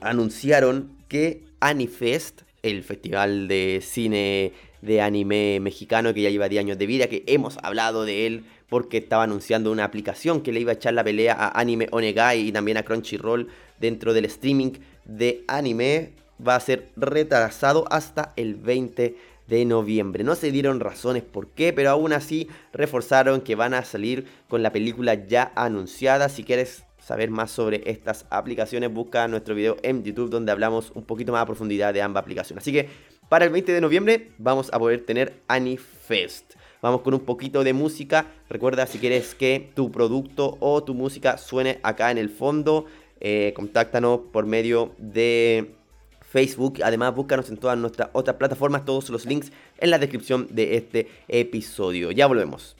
anunciaron 0.00 0.96
que 1.08 1.44
Anifest, 1.60 2.42
el 2.62 2.82
festival 2.82 3.48
de 3.48 3.80
cine 3.82 4.52
de 4.82 5.00
anime 5.00 5.58
mexicano 5.60 6.12
que 6.12 6.22
ya 6.22 6.30
lleva 6.30 6.48
10 6.48 6.60
años 6.60 6.78
de 6.78 6.86
vida, 6.86 7.06
que 7.06 7.22
hemos 7.26 7.56
hablado 7.62 8.04
de 8.04 8.26
él 8.26 8.44
porque 8.68 8.98
estaba 8.98 9.24
anunciando 9.24 9.70
una 9.70 9.84
aplicación 9.84 10.42
que 10.42 10.50
le 10.50 10.60
iba 10.60 10.72
a 10.72 10.74
echar 10.74 10.94
la 10.94 11.04
pelea 11.04 11.34
a 11.34 11.60
Anime 11.60 11.88
Onegai 11.90 12.48
y 12.48 12.52
también 12.52 12.78
a 12.78 12.82
Crunchyroll 12.82 13.48
dentro 13.78 14.14
del 14.14 14.24
streaming 14.24 14.72
de 15.04 15.44
anime, 15.46 16.12
va 16.46 16.56
a 16.56 16.60
ser 16.60 16.88
retrasado 16.96 17.84
hasta 17.90 18.32
el 18.36 18.54
20 18.54 19.16
de 19.46 19.64
noviembre. 19.64 20.24
No 20.24 20.34
se 20.34 20.50
dieron 20.50 20.80
razones 20.80 21.22
por 21.22 21.48
qué, 21.48 21.72
pero 21.72 21.90
aún 21.90 22.12
así 22.12 22.48
reforzaron 22.72 23.40
que 23.40 23.54
van 23.54 23.74
a 23.74 23.84
salir 23.84 24.26
con 24.48 24.62
la 24.62 24.72
película 24.72 25.14
ya 25.14 25.52
anunciada. 25.54 26.28
Si 26.28 26.44
quieres 26.44 26.84
saber 26.98 27.30
más 27.30 27.50
sobre 27.50 27.82
estas 27.90 28.26
aplicaciones, 28.30 28.92
busca 28.92 29.26
nuestro 29.28 29.54
video 29.54 29.76
en 29.82 30.04
YouTube 30.04 30.30
donde 30.30 30.52
hablamos 30.52 30.92
un 30.94 31.04
poquito 31.04 31.32
más 31.32 31.42
a 31.42 31.46
profundidad 31.46 31.92
de 31.92 32.02
ambas 32.02 32.22
aplicaciones. 32.22 32.62
Así 32.62 32.72
que 32.72 32.88
para 33.28 33.44
el 33.44 33.50
20 33.50 33.72
de 33.72 33.80
noviembre 33.80 34.32
vamos 34.38 34.70
a 34.72 34.78
poder 34.78 35.04
tener 35.04 35.42
Anifest. 35.48 36.54
Vamos 36.80 37.02
con 37.02 37.14
un 37.14 37.20
poquito 37.20 37.62
de 37.62 37.72
música. 37.72 38.26
Recuerda 38.48 38.86
si 38.86 38.98
quieres 38.98 39.34
que 39.34 39.70
tu 39.74 39.90
producto 39.92 40.56
o 40.60 40.82
tu 40.82 40.94
música 40.94 41.38
suene 41.38 41.78
acá 41.82 42.10
en 42.10 42.18
el 42.18 42.28
fondo, 42.28 42.86
eh, 43.20 43.52
contáctanos 43.54 44.20
por 44.32 44.46
medio 44.46 44.94
de 44.98 45.76
Facebook. 46.32 46.80
Además, 46.82 47.14
búscanos 47.14 47.50
en 47.50 47.58
todas 47.58 47.76
nuestras 47.76 48.08
otras 48.12 48.36
plataformas, 48.36 48.84
todos 48.84 49.10
los 49.10 49.26
links 49.26 49.52
en 49.78 49.90
la 49.90 49.98
descripción 49.98 50.48
de 50.50 50.76
este 50.76 51.08
episodio. 51.28 52.10
Ya 52.10 52.26
volvemos. 52.26 52.74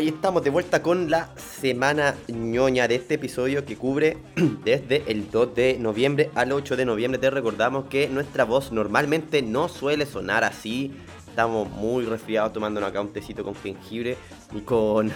Ahí 0.00 0.08
estamos 0.08 0.42
de 0.42 0.48
vuelta 0.48 0.82
con 0.82 1.10
la 1.10 1.28
semana 1.36 2.14
ñoña 2.26 2.88
de 2.88 2.94
este 2.94 3.16
episodio 3.16 3.66
que 3.66 3.76
cubre 3.76 4.16
desde 4.64 5.04
el 5.12 5.30
2 5.30 5.54
de 5.54 5.76
noviembre 5.78 6.30
al 6.34 6.52
8 6.52 6.74
de 6.78 6.86
noviembre. 6.86 7.20
Te 7.20 7.28
recordamos 7.28 7.84
que 7.84 8.08
nuestra 8.08 8.44
voz 8.46 8.72
normalmente 8.72 9.42
no 9.42 9.68
suele 9.68 10.06
sonar 10.06 10.42
así. 10.42 10.90
Estamos 11.28 11.68
muy 11.68 12.06
resfriados 12.06 12.54
tomándonos 12.54 12.88
acá 12.88 13.02
un 13.02 13.12
tecito 13.12 13.44
con 13.44 13.54
jengibre 13.54 14.16
y 14.54 14.60
con, 14.62 15.12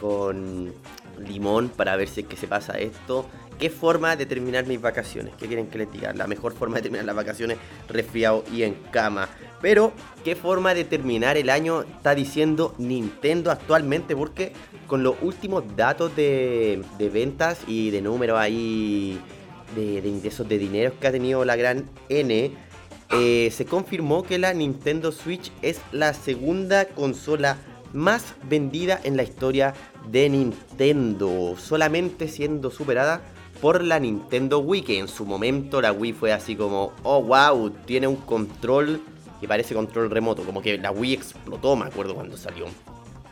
con 0.00 0.72
limón 1.18 1.68
para 1.68 1.96
ver 1.96 2.08
si 2.08 2.22
es 2.22 2.26
que 2.26 2.36
se 2.36 2.46
pasa 2.46 2.78
esto. 2.78 3.26
¿Qué 3.58 3.70
forma 3.70 4.16
de 4.16 4.26
terminar 4.26 4.66
mis 4.66 4.80
vacaciones? 4.80 5.34
¿Qué 5.38 5.46
quieren 5.46 5.68
que 5.68 5.78
les 5.78 5.90
diga? 5.90 6.12
La 6.12 6.26
mejor 6.26 6.52
forma 6.52 6.76
de 6.76 6.82
terminar 6.82 7.06
las 7.06 7.16
vacaciones 7.16 7.56
resfriado 7.88 8.44
y 8.52 8.62
en 8.64 8.74
cama. 8.90 9.28
Pero, 9.62 9.92
¿qué 10.24 10.36
forma 10.36 10.74
de 10.74 10.84
terminar 10.84 11.38
el 11.38 11.48
año 11.48 11.82
está 11.82 12.14
diciendo 12.14 12.74
Nintendo 12.76 13.50
actualmente? 13.50 14.14
Porque 14.14 14.52
con 14.86 15.02
los 15.02 15.16
últimos 15.22 15.64
datos 15.74 16.14
de, 16.14 16.84
ventas 17.12 17.60
y 17.66 17.90
de 17.90 18.02
números 18.02 18.38
ahí 18.38 19.18
de, 19.74 20.02
de, 20.02 20.08
ingresos 20.08 20.46
de 20.46 20.58
dinero 20.58 20.92
que 21.00 21.06
ha 21.06 21.12
tenido 21.12 21.42
la 21.46 21.56
gran 21.56 21.88
N, 22.10 22.52
eh, 23.12 23.50
se 23.52 23.64
confirmó 23.64 24.24
que 24.24 24.38
la 24.38 24.52
Nintendo 24.52 25.12
Switch 25.12 25.52
es 25.62 25.80
la 25.92 26.12
segunda 26.12 26.86
consola 26.86 27.56
más 27.96 28.34
vendida 28.48 29.00
en 29.02 29.16
la 29.16 29.22
historia 29.22 29.74
de 30.08 30.28
Nintendo, 30.28 31.56
solamente 31.58 32.28
siendo 32.28 32.70
superada 32.70 33.22
por 33.60 33.82
la 33.82 33.98
Nintendo 33.98 34.58
Wii, 34.58 34.82
que 34.82 34.98
en 34.98 35.08
su 35.08 35.24
momento 35.24 35.80
la 35.80 35.92
Wii 35.92 36.12
fue 36.12 36.32
así 36.32 36.54
como, 36.54 36.92
oh 37.02 37.22
wow, 37.22 37.70
tiene 37.86 38.06
un 38.06 38.16
control 38.16 39.00
que 39.40 39.48
parece 39.48 39.74
control 39.74 40.10
remoto, 40.10 40.42
como 40.44 40.60
que 40.60 40.76
la 40.78 40.90
Wii 40.90 41.14
explotó, 41.14 41.74
me 41.74 41.86
acuerdo 41.86 42.14
cuando 42.14 42.36
salió. 42.36 42.66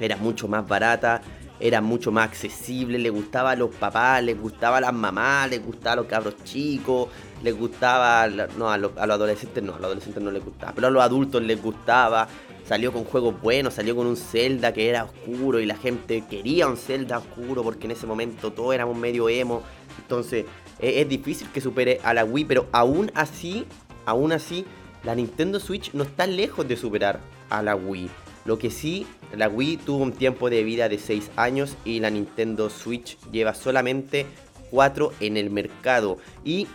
Era 0.01 0.17
mucho 0.17 0.49
más 0.49 0.67
barata, 0.67 1.21
era 1.61 1.81
mucho 1.81 2.11
más 2.11 2.29
accesible, 2.29 2.99
le 2.99 3.11
gustaba 3.11 3.53
a 3.53 3.57
los 3.57 3.71
papás, 3.75 4.23
les 4.23 4.41
gustaba 4.41 4.79
a 4.79 4.81
las 4.81 4.95
mamás, 4.95 5.51
les 5.51 5.65
gustaba 5.65 5.93
a 5.93 5.97
los 5.97 6.07
cabros 6.07 6.37
chicos, 6.43 7.09
les 7.43 7.57
gustaba, 7.57 8.27
no, 8.57 8.71
a 8.71 8.79
los, 8.79 8.97
a 8.97 9.07
los 9.07 9.15
adolescentes 9.15 9.63
no, 9.63 9.75
a 9.75 9.77
los 9.77 9.85
adolescentes 9.85 10.23
no 10.23 10.31
les 10.31 10.45
gustaba, 10.45 10.73
pero 10.75 10.89
a 10.89 10.91
los 10.91 11.03
adultos 11.03 11.43
les 11.43 11.63
gustaba. 11.63 12.27
Salió 12.67 12.93
con 12.93 13.05
juegos 13.05 13.41
buenos, 13.43 13.75
salió 13.75 13.95
con 13.95 14.07
un 14.07 14.17
Zelda 14.17 14.73
que 14.73 14.89
era 14.89 15.05
oscuro 15.05 15.61
y 15.61 15.67
la 15.67 15.77
gente 15.77 16.25
quería 16.29 16.67
un 16.67 16.79
Zelda 16.79 17.19
oscuro 17.19 17.63
porque 17.63 17.85
en 17.85 17.91
ese 17.91 18.07
momento 18.07 18.53
todos 18.53 18.75
éramos 18.75 18.97
medio 18.97 19.29
emo. 19.29 19.63
Entonces 19.99 20.47
es, 20.79 20.97
es 20.97 21.09
difícil 21.09 21.49
que 21.53 21.61
supere 21.61 22.01
a 22.03 22.15
la 22.15 22.25
Wii, 22.25 22.45
pero 22.47 22.67
aún 22.73 23.13
así, 23.15 23.67
aún 24.07 24.33
así, 24.33 24.65
la 25.05 25.15
Nintendo 25.15 25.61
Switch 25.61 25.93
no 25.93 26.05
está 26.05 26.27
lejos 26.27 26.67
de 26.67 26.77
superar 26.77 27.21
a 27.51 27.63
la 27.63 27.77
Wii. 27.77 28.09
Lo 28.47 28.59
que 28.59 28.71
sí, 28.71 29.07
la 29.37 29.49
Wii 29.49 29.79
tuvo 29.79 30.03
un 30.03 30.13
tiempo 30.13 30.51
de 30.51 30.65
vida 30.65 30.89
de 30.89 30.99
6 30.99 31.31
años 31.37 31.77
y 31.85 32.01
la 32.01 32.11
Nintendo 32.11 32.71
Switch 32.71 33.19
lleva 33.31 33.55
solamente 33.55 34.27
4 34.71 35.13
en 35.21 35.37
el 35.37 35.51
mercado. 35.51 36.19
Y 36.45 36.67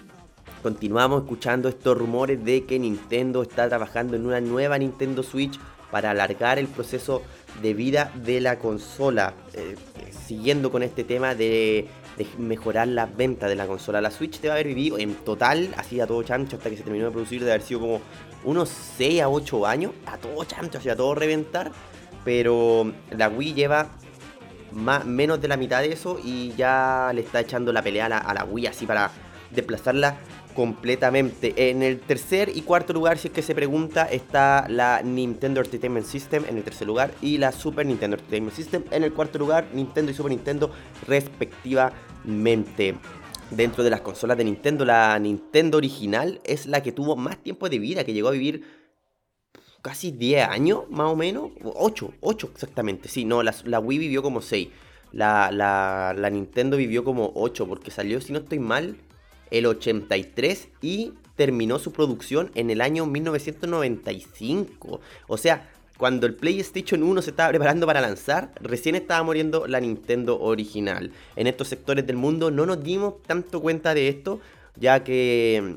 continuamos 0.64 1.24
escuchando 1.24 1.70
estos 1.70 1.98
rumores 1.98 2.44
de 2.44 2.66
que 2.66 2.80
Nintendo 2.80 3.44
está 3.44 3.68
trabajando 3.68 4.16
en 4.16 4.26
una 4.26 4.42
nueva 4.42 4.78
Nintendo 4.78 5.22
Switch 5.22 5.60
para 5.92 6.12
alargar 6.12 6.60
el 6.60 6.68
proceso 6.68 7.24
de 7.62 7.74
vida 7.74 8.12
de 8.16 8.42
la 8.42 8.60
consola. 8.60 9.34
Eh, 9.54 9.76
siguiendo 10.12 10.72
con 10.72 10.84
este 10.84 11.04
tema 11.04 11.34
de 11.34 11.88
mejorar 12.38 12.88
las 12.88 13.16
ventas 13.16 13.50
de 13.50 13.56
la 13.56 13.66
consola. 13.66 14.02
La 14.02 14.12
Switch 14.12 14.44
a 14.46 14.52
haber 14.52 14.68
vivido 14.68 14.98
en 15.00 15.16
total, 15.16 15.74
así 15.78 16.00
a 16.00 16.08
todo 16.08 16.22
chancho, 16.24 16.58
hasta 16.58 16.70
que 16.70 16.78
se 16.78 16.84
terminó 16.84 17.06
de 17.06 17.12
producir, 17.12 17.44
de 17.44 17.52
haber 17.52 17.62
sido 17.62 17.80
como 17.80 18.02
unos 18.44 18.70
6 18.98 19.22
a 19.22 19.30
8 19.30 19.66
años, 19.66 19.92
a 20.06 20.18
todo 20.18 20.44
chancho, 20.44 20.78
así 20.78 20.90
a 20.90 20.96
todo 20.96 21.16
reventar. 21.16 21.72
Pero 22.24 22.92
la 23.10 23.30
Wii 23.30 23.54
lleva 23.54 23.90
menos 25.06 25.42
de 25.42 25.48
la 25.48 25.58
mitad 25.58 25.82
de 25.82 25.94
eso 25.94 26.20
y 26.24 26.54
ya 26.56 27.12
le 27.14 27.22
está 27.22 27.40
echando 27.40 27.74
la 27.74 27.82
pelea 27.82 28.06
a 28.06 28.10
la, 28.10 28.18
a 28.20 28.34
la 28.34 28.44
Wii 28.44 28.68
así 28.68 28.86
para 28.86 29.10
desplazarla 29.52 30.18
completamente. 30.60 31.70
En 31.70 31.82
el 31.84 32.02
tercer 32.02 32.52
y 32.54 32.64
cuarto 32.64 32.92
lugar, 32.92 33.18
si 33.18 33.30
es 33.30 33.34
que 33.34 33.42
se 33.42 33.56
pregunta, 33.56 34.04
está 34.04 34.66
la 34.68 35.02
Nintendo 35.02 35.62
Entertainment 35.62 36.06
System 36.06 36.44
en 36.50 36.58
el 36.58 36.64
tercer 36.66 36.86
lugar 36.86 37.14
y 37.22 37.38
la 37.38 37.54
Super 37.54 37.86
Nintendo 37.86 38.18
Entertainment 38.18 38.54
System 38.54 38.84
en 38.92 39.06
el 39.06 39.14
cuarto 39.14 39.40
lugar, 39.40 39.68
Nintendo 39.74 40.12
y 40.12 40.16
Super 40.16 40.32
Nintendo 40.32 40.70
respectivamente. 41.08 42.98
Dentro 43.52 43.86
de 43.86 43.90
las 43.90 44.02
consolas 44.02 44.38
de 44.38 44.44
Nintendo, 44.44 44.84
la 44.84 45.18
Nintendo 45.18 45.78
original 45.78 46.42
es 46.44 46.66
la 46.66 46.84
que 46.84 46.92
tuvo 46.92 47.16
más 47.16 47.38
tiempo 47.38 47.70
de 47.70 47.80
vida, 47.80 48.04
que 48.04 48.12
llegó 48.12 48.28
a 48.28 48.32
vivir 48.32 48.66
casi 49.82 50.12
10 50.12 50.46
años, 50.46 50.82
más 50.90 51.10
o 51.10 51.16
menos. 51.16 51.52
8, 51.64 52.16
8 52.20 52.50
exactamente. 52.52 53.08
Sí, 53.08 53.24
no, 53.24 53.44
la, 53.44 53.80
Wii 53.80 53.98
vivió 53.98 54.22
como 54.22 54.42
6. 54.42 54.68
La, 55.14 55.52
la, 55.54 56.14
la 56.18 56.30
Nintendo 56.30 56.76
vivió 56.76 57.06
como 57.06 57.32
8, 57.34 57.66
porque 57.66 57.92
salió, 57.92 58.20
si 58.20 58.34
no 58.34 58.40
estoy 58.40 58.60
mal, 58.60 58.98
el 59.52 59.66
83 59.66 60.70
y 60.82 61.14
terminó 61.36 61.80
su 61.80 61.92
producción 61.94 62.52
en 62.56 62.70
el 62.70 62.82
año 62.82 63.06
1995. 63.06 65.00
O 65.28 65.38
sea, 65.38 65.70
cuando 65.98 66.28
el 66.28 66.36
PlayStation 66.36 67.04
1 67.04 67.22
se 67.22 67.30
estaba 67.32 67.50
preparando 67.50 67.86
para 67.86 68.02
lanzar, 68.02 68.52
recién 68.62 68.96
estaba 68.96 69.22
muriendo 69.24 69.68
la 69.68 69.80
Nintendo 69.80 70.40
original. 70.40 71.12
En 71.36 71.48
estos 71.48 71.68
sectores 71.68 72.08
del 72.08 72.16
mundo 72.16 72.52
no 72.52 72.66
nos 72.66 72.84
dimos 72.84 73.22
tanto 73.24 73.62
cuenta 73.62 73.94
de 73.94 74.08
esto, 74.08 74.40
ya 74.78 75.04
que 75.04 75.76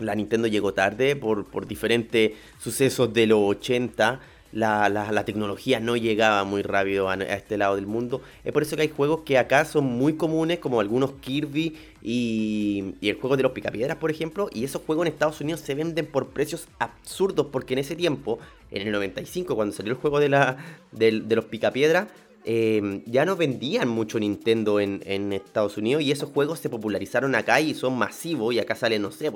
la 0.00 0.14
Nintendo 0.14 0.48
llegó 0.48 0.74
tarde 0.74 1.14
por, 1.14 1.44
por 1.44 1.66
diferentes 1.66 2.32
sucesos 2.58 3.12
de 3.12 3.26
los 3.26 3.38
80 3.40 4.20
la, 4.52 5.24
tecnología 5.24 5.80
no 5.80 5.96
llegaba 5.96 6.44
muy 6.44 6.62
rápido 6.62 7.08
a, 7.08 7.14
este 7.14 7.56
lado 7.56 7.76
del 7.76 7.86
mundo. 7.86 8.20
Es 8.44 8.52
por 8.52 8.62
eso 8.62 8.76
que 8.76 8.82
hay 8.82 8.88
juegos 8.88 9.20
que 9.24 9.38
acá 9.38 9.64
son 9.64 9.84
muy 9.84 10.14
comunes, 10.14 10.58
como 10.58 10.80
algunos 10.80 11.12
Kirby 11.20 11.76
y, 12.02 12.94
el 13.02 13.14
juego 13.16 13.36
de 13.36 13.42
los 13.42 13.52
picapiedras, 13.52 13.96
por 13.98 14.10
ejemplo. 14.10 14.48
Y 14.52 14.64
esos 14.64 14.82
juegos 14.82 15.06
en 15.06 15.12
Estados 15.12 15.40
Unidos 15.40 15.60
se 15.60 15.74
venden 15.74 16.06
por 16.06 16.28
precios 16.28 16.68
absurdos, 16.78 17.46
porque 17.52 17.74
en 17.74 17.80
ese 17.80 17.96
tiempo, 17.96 18.38
en 18.70 18.82
el 18.82 18.92
95, 18.92 19.54
cuando 19.54 19.74
salió 19.74 19.92
el 19.92 19.98
juego 19.98 20.20
de, 20.20 20.28
la, 20.28 20.56
de, 20.92 21.12
los 21.12 21.44
picapiedras, 21.44 22.08
eh, 22.44 23.02
ya 23.06 23.26
no 23.26 23.36
vendían 23.36 23.88
mucho 23.88 24.18
Nintendo 24.18 24.80
en, 24.80 25.02
en, 25.04 25.32
Estados 25.34 25.76
Unidos 25.76 26.02
y 26.02 26.10
esos 26.10 26.30
juegos 26.30 26.58
se 26.58 26.70
popularizaron 26.70 27.34
acá 27.34 27.60
y 27.60 27.74
son 27.74 27.96
masivos. 27.96 28.54
Y 28.54 28.58
acá 28.58 28.74
salen, 28.74 29.02
no 29.02 29.12
sé, 29.12 29.30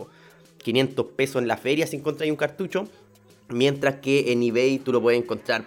500 0.64 1.06
pesos 1.14 1.42
en 1.42 1.46
la 1.46 1.58
feria 1.58 1.86
si 1.86 1.96
encontráis 1.96 2.30
un 2.30 2.38
cartucho 2.38 2.88
Mientras 3.48 3.96
que 3.96 4.32
en 4.32 4.42
eBay 4.42 4.78
tú 4.78 4.92
lo 4.92 5.02
puedes 5.02 5.22
encontrar, 5.22 5.64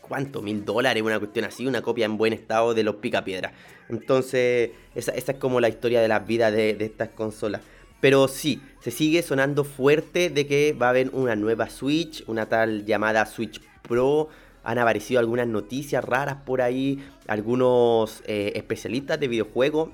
¿cuánto? 0.00 0.42
Mil 0.42 0.64
dólares, 0.64 1.02
una 1.02 1.18
cuestión 1.18 1.44
así, 1.44 1.66
una 1.66 1.82
copia 1.82 2.06
en 2.06 2.16
buen 2.16 2.32
estado 2.32 2.74
de 2.74 2.84
los 2.84 2.96
picapiedras. 2.96 3.52
Entonces, 3.88 4.70
esa, 4.94 5.12
es 5.12 5.24
como 5.38 5.60
la 5.60 5.68
historia 5.68 6.00
de 6.00 6.08
las 6.08 6.26
vidas 6.26 6.52
de, 6.52 6.76
estas 6.80 7.10
consolas. 7.10 7.62
Pero 8.00 8.28
sí, 8.28 8.60
se 8.80 8.90
sigue 8.90 9.22
sonando 9.22 9.64
fuerte 9.64 10.30
de 10.30 10.46
que 10.46 10.72
va 10.72 10.86
a 10.86 10.90
haber 10.90 11.10
una 11.12 11.34
nueva 11.34 11.68
Switch, 11.68 12.22
una 12.26 12.48
tal 12.48 12.84
llamada 12.84 13.26
Switch 13.26 13.60
Pro. 13.82 14.28
Han 14.62 14.78
aparecido 14.78 15.20
algunas 15.20 15.46
noticias 15.46 16.04
raras 16.04 16.36
por 16.44 16.60
ahí, 16.60 17.02
algunos 17.26 18.22
eh, 18.26 18.52
especialistas 18.54 19.18
de 19.18 19.28
videojuegos 19.28 19.90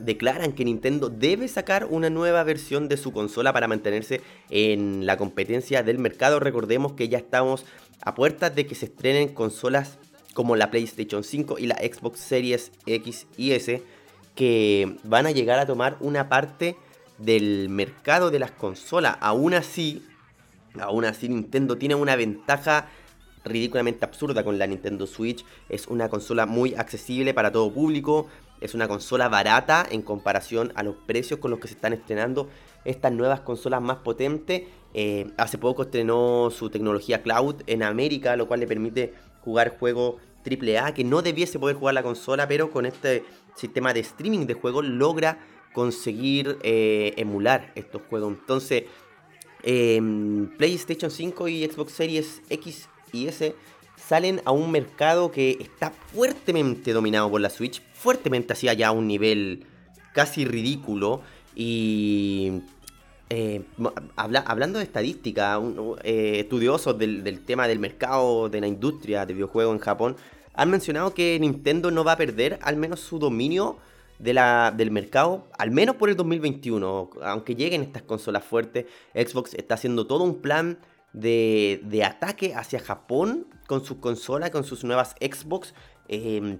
declaran 0.00 0.52
que 0.52 0.64
Nintendo 0.64 1.08
debe 1.08 1.48
sacar 1.48 1.86
una 1.90 2.10
nueva 2.10 2.42
versión 2.44 2.88
de 2.88 2.96
su 2.96 3.12
consola 3.12 3.52
para 3.52 3.68
mantenerse 3.68 4.20
en 4.50 5.06
la 5.06 5.16
competencia 5.16 5.82
del 5.82 5.98
mercado. 5.98 6.40
Recordemos 6.40 6.92
que 6.92 7.08
ya 7.08 7.18
estamos 7.18 7.64
a 8.00 8.14
puertas 8.14 8.54
de 8.54 8.66
que 8.66 8.74
se 8.74 8.86
estrenen 8.86 9.28
consolas 9.28 9.98
como 10.34 10.56
la 10.56 10.70
PlayStation 10.70 11.24
5 11.24 11.58
y 11.58 11.66
la 11.66 11.76
Xbox 11.76 12.20
Series 12.20 12.72
X 12.86 13.26
y 13.36 13.52
S 13.52 13.82
que 14.34 14.96
van 15.04 15.26
a 15.26 15.30
llegar 15.30 15.58
a 15.58 15.66
tomar 15.66 15.96
una 16.00 16.28
parte 16.28 16.76
del 17.18 17.68
mercado 17.68 18.30
de 18.30 18.38
las 18.38 18.50
consolas. 18.50 19.16
Aún 19.20 19.54
así, 19.54 20.06
aún 20.80 21.04
así 21.04 21.28
Nintendo 21.28 21.76
tiene 21.76 21.94
una 21.94 22.16
ventaja 22.16 22.88
ridículamente 23.44 24.04
absurda 24.04 24.44
con 24.44 24.58
la 24.58 24.66
Nintendo 24.66 25.06
Switch. 25.06 25.44
Es 25.68 25.86
una 25.86 26.08
consola 26.08 26.46
muy 26.46 26.74
accesible 26.74 27.34
para 27.34 27.52
todo 27.52 27.72
público. 27.72 28.28
Es 28.62 28.74
una 28.74 28.86
consola 28.86 29.28
barata 29.28 29.84
en 29.90 30.02
comparación 30.02 30.72
a 30.76 30.82
los 30.82 30.94
precios 30.94 31.40
con 31.40 31.50
los 31.50 31.60
que 31.60 31.68
se 31.68 31.74
están 31.74 31.92
estrenando 31.92 32.48
estas 32.84 33.12
nuevas 33.12 33.40
consolas 33.40 33.82
más 33.82 33.98
potentes. 33.98 34.62
Eh, 34.94 35.30
hace 35.36 35.58
poco 35.58 35.82
estrenó 35.82 36.50
su 36.50 36.70
tecnología 36.70 37.22
cloud 37.22 37.56
en 37.66 37.82
América, 37.82 38.36
lo 38.36 38.46
cual 38.46 38.60
le 38.60 38.66
permite 38.66 39.14
jugar 39.40 39.76
juegos 39.78 40.16
AAA 40.44 40.94
que 40.94 41.04
no 41.04 41.22
debiese 41.22 41.58
poder 41.58 41.76
jugar 41.76 41.94
la 41.94 42.02
consola, 42.02 42.46
pero 42.46 42.70
con 42.70 42.86
este 42.86 43.24
sistema 43.56 43.92
de 43.92 44.00
streaming 44.00 44.46
de 44.46 44.54
juegos 44.54 44.84
logra 44.84 45.38
conseguir 45.72 46.58
eh, 46.62 47.14
emular 47.16 47.72
estos 47.74 48.02
juegos. 48.08 48.32
Entonces, 48.32 48.84
em, 49.62 50.48
PlayStation 50.56 51.10
5 51.10 51.48
y 51.48 51.64
Xbox 51.66 51.92
Series 51.92 52.42
X 52.48 52.88
y 53.12 53.26
S 53.26 53.54
salen 53.96 54.40
a 54.44 54.52
un 54.52 54.70
mercado 54.70 55.30
que 55.30 55.58
está 55.60 55.90
fuertemente 55.90 56.92
dominado 56.92 57.30
por 57.30 57.40
la 57.40 57.50
Switch, 57.50 57.82
fuertemente 58.02 58.52
hacia 58.52 58.72
ya 58.72 58.90
un 58.90 59.06
nivel 59.06 59.64
casi 60.12 60.44
ridículo 60.44 61.22
y 61.54 62.62
eh, 63.30 63.62
hablando 64.16 64.78
de 64.78 64.84
estadística, 64.84 65.60
eh, 66.02 66.40
estudiosos 66.40 66.98
del, 66.98 67.40
tema 67.46 67.68
del 67.68 67.78
mercado, 67.78 68.48
de 68.48 68.60
la 68.60 68.66
industria 68.66 69.24
de 69.24 69.34
videojuegos 69.34 69.74
en 69.74 69.80
Japón, 69.80 70.16
han 70.54 70.68
mencionado 70.68 71.14
que 71.14 71.38
Nintendo 71.40 71.90
no 71.90 72.04
va 72.04 72.12
a 72.12 72.16
perder 72.16 72.58
al 72.62 72.76
menos 72.76 73.00
su 73.00 73.18
dominio 73.18 73.78
de 74.18 74.34
la, 74.34 74.74
del 74.76 74.90
mercado, 74.90 75.46
al 75.56 75.70
menos 75.70 75.96
por 75.96 76.10
el 76.10 76.16
2021. 76.16 77.10
Aunque 77.22 77.54
lleguen 77.54 77.82
estas 77.82 78.02
consolas 78.02 78.44
fuertes, 78.44 78.86
Xbox 79.14 79.54
está 79.54 79.74
haciendo 79.74 80.06
todo 80.06 80.24
un 80.24 80.42
plan 80.42 80.78
de, 81.12 81.80
de 81.84 82.04
ataque 82.04 82.54
hacia 82.54 82.80
Japón 82.80 83.46
con 83.66 83.84
sus 83.84 83.98
consolas, 83.98 84.50
con 84.50 84.64
sus 84.64 84.84
nuevas 84.84 85.14
Xbox. 85.20 85.72
Em, 86.08 86.58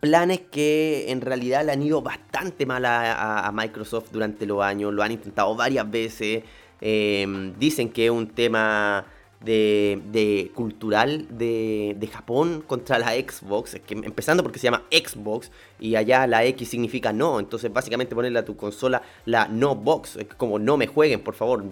planes 0.00 0.40
que 0.50 1.10
en 1.10 1.20
realidad 1.20 1.64
le 1.64 1.72
han 1.72 1.82
ido 1.82 2.02
bastante 2.02 2.66
mal 2.66 2.84
a, 2.86 3.50
Microsoft 3.54 4.10
durante 4.10 4.46
los 4.46 4.62
años, 4.62 4.92
lo 4.92 5.02
han 5.02 5.12
intentado 5.12 5.54
varias 5.54 5.88
veces, 5.90 6.42
em, 6.80 7.52
dicen 7.58 7.90
que 7.90 8.06
es 8.06 8.10
un 8.10 8.28
tema 8.28 9.04
de, 9.40 10.50
cultural 10.54 11.26
de, 11.30 12.10
Japón 12.12 12.62
contra 12.66 12.98
la 12.98 13.12
Xbox, 13.12 13.78
que, 13.86 13.94
empezando 13.94 14.42
porque 14.42 14.58
se 14.58 14.64
llama 14.64 14.82
Xbox 14.90 15.50
y 15.78 15.96
allá 15.96 16.26
la 16.26 16.44
X 16.44 16.68
significa 16.68 17.12
no, 17.12 17.38
entonces 17.38 17.72
básicamente 17.72 18.14
ponerle 18.14 18.38
a 18.38 18.44
tu 18.44 18.56
consola 18.56 19.02
la 19.26 19.48
no 19.48 19.74
box, 19.74 20.18
como 20.36 20.58
no 20.58 20.76
me 20.76 20.86
jueguen, 20.86 21.20
por 21.20 21.34
favor. 21.34 21.64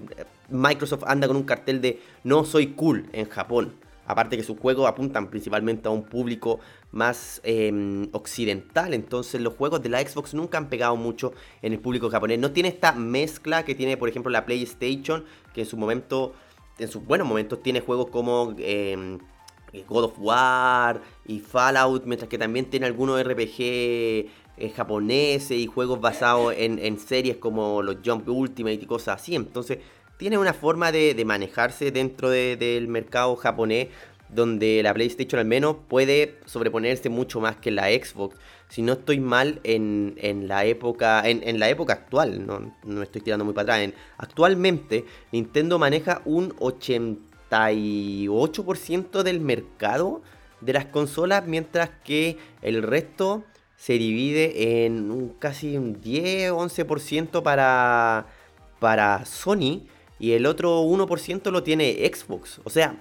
Microsoft 0.48 1.04
anda 1.06 1.26
con 1.26 1.36
un 1.36 1.42
cartel 1.44 1.80
de 1.80 2.00
no 2.24 2.44
soy 2.44 2.68
cool 2.68 3.08
en 3.12 3.28
Japón. 3.28 3.74
Aparte 4.08 4.38
que 4.38 4.42
sus 4.42 4.58
juegos 4.58 4.88
apuntan 4.88 5.28
principalmente 5.28 5.86
a 5.86 5.90
un 5.90 6.02
público 6.02 6.60
más 6.92 7.42
em, 7.44 8.08
occidental, 8.12 8.94
entonces 8.94 9.40
los 9.40 9.54
juegos 9.54 9.82
de 9.82 9.90
la 9.90 10.00
Xbox 10.00 10.32
nunca 10.32 10.56
han 10.56 10.70
pegado 10.70 10.96
mucho 10.96 11.34
en 11.60 11.74
el 11.74 11.78
público 11.78 12.08
japonés. 12.08 12.38
No 12.38 12.50
tiene 12.50 12.70
esta 12.70 12.92
mezcla 12.92 13.64
que 13.66 13.74
tiene, 13.74 13.98
por 13.98 14.08
ejemplo, 14.08 14.30
la 14.30 14.46
PlayStation, 14.46 15.24
que 15.52 15.60
en 15.60 15.66
su 15.66 15.76
momento 15.76 16.32
en 16.78 16.88
sus 16.88 17.04
buenos 17.04 17.28
momentos 17.28 17.62
tiene 17.62 17.80
juegos 17.80 18.08
como 18.08 18.54
em, 18.58 19.18
God 19.86 20.04
of 20.04 20.18
War 20.18 21.02
y 21.26 21.40
Fallout, 21.40 22.04
mientras 22.06 22.28
que 22.28 22.38
también 22.38 22.70
tiene 22.70 22.86
algunos 22.86 23.22
RPG 23.22 23.60
eh, 23.60 24.72
japoneses 24.74 25.58
y 25.58 25.66
juegos 25.66 26.00
basados 26.00 26.54
en, 26.56 26.98
series 26.98 27.36
como 27.36 27.82
los 27.82 27.98
Jump 28.04 28.28
Ultimate 28.28 28.80
y 28.82 28.86
cosas 28.86 29.20
así. 29.20 29.34
Entonces 29.34 29.78
tiene 30.18 30.36
una 30.36 30.52
forma 30.52 30.92
de, 30.92 31.24
manejarse 31.24 31.90
dentro 31.90 32.28
del 32.28 32.88
mercado 32.88 33.34
japonés 33.36 33.88
donde 34.28 34.82
la 34.82 34.92
PlayStation 34.92 35.38
al 35.38 35.46
menos 35.46 35.76
puede 35.88 36.38
sobreponerse 36.44 37.08
mucho 37.08 37.40
más 37.40 37.56
que 37.56 37.70
la 37.70 37.86
Xbox. 37.86 38.36
Si 38.68 38.82
no 38.82 38.92
estoy 38.94 39.20
mal 39.20 39.60
en, 39.64 40.16
la 40.46 40.66
época 40.66 41.22
en, 41.24 41.58
la 41.58 41.70
época 41.70 41.94
actual, 41.94 42.46
no, 42.46 42.74
me 42.84 43.04
estoy 43.04 43.22
tirando 43.22 43.46
muy 43.46 43.54
para 43.54 43.76
atrás. 43.76 43.94
actualmente 44.18 45.06
Nintendo 45.32 45.78
maneja 45.78 46.20
un 46.26 46.54
88% 46.56 49.22
del 49.22 49.40
mercado 49.40 50.20
de 50.60 50.74
las 50.74 50.84
consolas, 50.86 51.46
mientras 51.46 51.90
que 52.04 52.36
el 52.60 52.82
resto 52.82 53.44
se 53.76 53.94
divide 53.94 54.84
en 54.84 55.32
casi 55.38 55.78
un 55.78 56.02
10-11% 56.02 57.42
para, 57.42 58.26
para 58.80 59.24
Sony 59.24 59.86
y 60.18 60.32
el 60.32 60.46
otro 60.46 60.82
1% 60.82 61.50
lo 61.50 61.62
tiene 61.62 62.10
Xbox. 62.12 62.60
O 62.64 62.70
sea, 62.70 62.96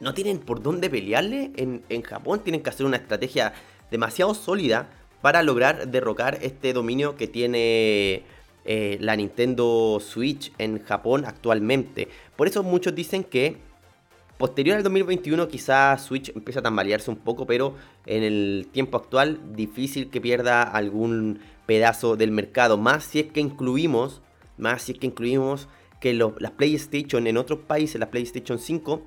no 0.00 0.14
tienen 0.14 0.38
por 0.38 0.62
dónde 0.62 0.88
pelearle 0.88 1.52
en, 1.56 2.02
Japón, 2.02 2.40
tienen 2.40 2.62
que 2.62 2.70
hacer 2.70 2.86
una 2.86 2.96
estrategia 2.96 3.52
demasiado 3.90 4.34
sólida 4.34 4.88
para 5.20 5.42
lograr 5.42 5.88
derrocar 5.88 6.38
este 6.40 6.72
dominio 6.72 7.16
que 7.16 7.26
tiene 7.26 8.22
eh, 8.64 8.96
la 9.00 9.16
Nintendo 9.16 9.98
Switch 10.00 10.52
en 10.56 10.82
Japón 10.82 11.24
actualmente. 11.26 12.08
Por 12.36 12.46
eso 12.48 12.62
muchos 12.62 12.94
dicen 12.94 13.22
que 13.24 13.58
posterior 14.38 14.78
al 14.78 14.82
2021 14.82 15.48
quizás 15.48 16.02
Switch 16.02 16.34
empieza 16.34 16.60
a 16.60 16.62
tambalearse 16.62 17.10
un 17.10 17.18
poco, 17.18 17.46
pero 17.46 17.74
en 18.06 18.22
el 18.22 18.68
tiempo 18.72 18.96
actual 18.96 19.38
difícil 19.54 20.08
que 20.08 20.22
pierda 20.22 20.62
algún 20.62 21.40
pedazo 21.66 22.16
del 22.16 22.30
mercado, 22.30 22.78
más 22.78 23.04
si 23.04 23.20
es 23.20 23.26
que 23.26 23.40
incluimos, 23.40 24.22
más 24.56 24.82
si 24.82 24.92
es 24.92 24.98
que 24.98 25.06
incluimos 25.06 25.68
que 26.00 26.14
las 26.14 26.50
PlayStation 26.52 27.26
en 27.26 27.36
otros 27.36 27.60
países, 27.60 28.00
la 28.00 28.10
PlayStation 28.10 28.58
5 28.58 29.02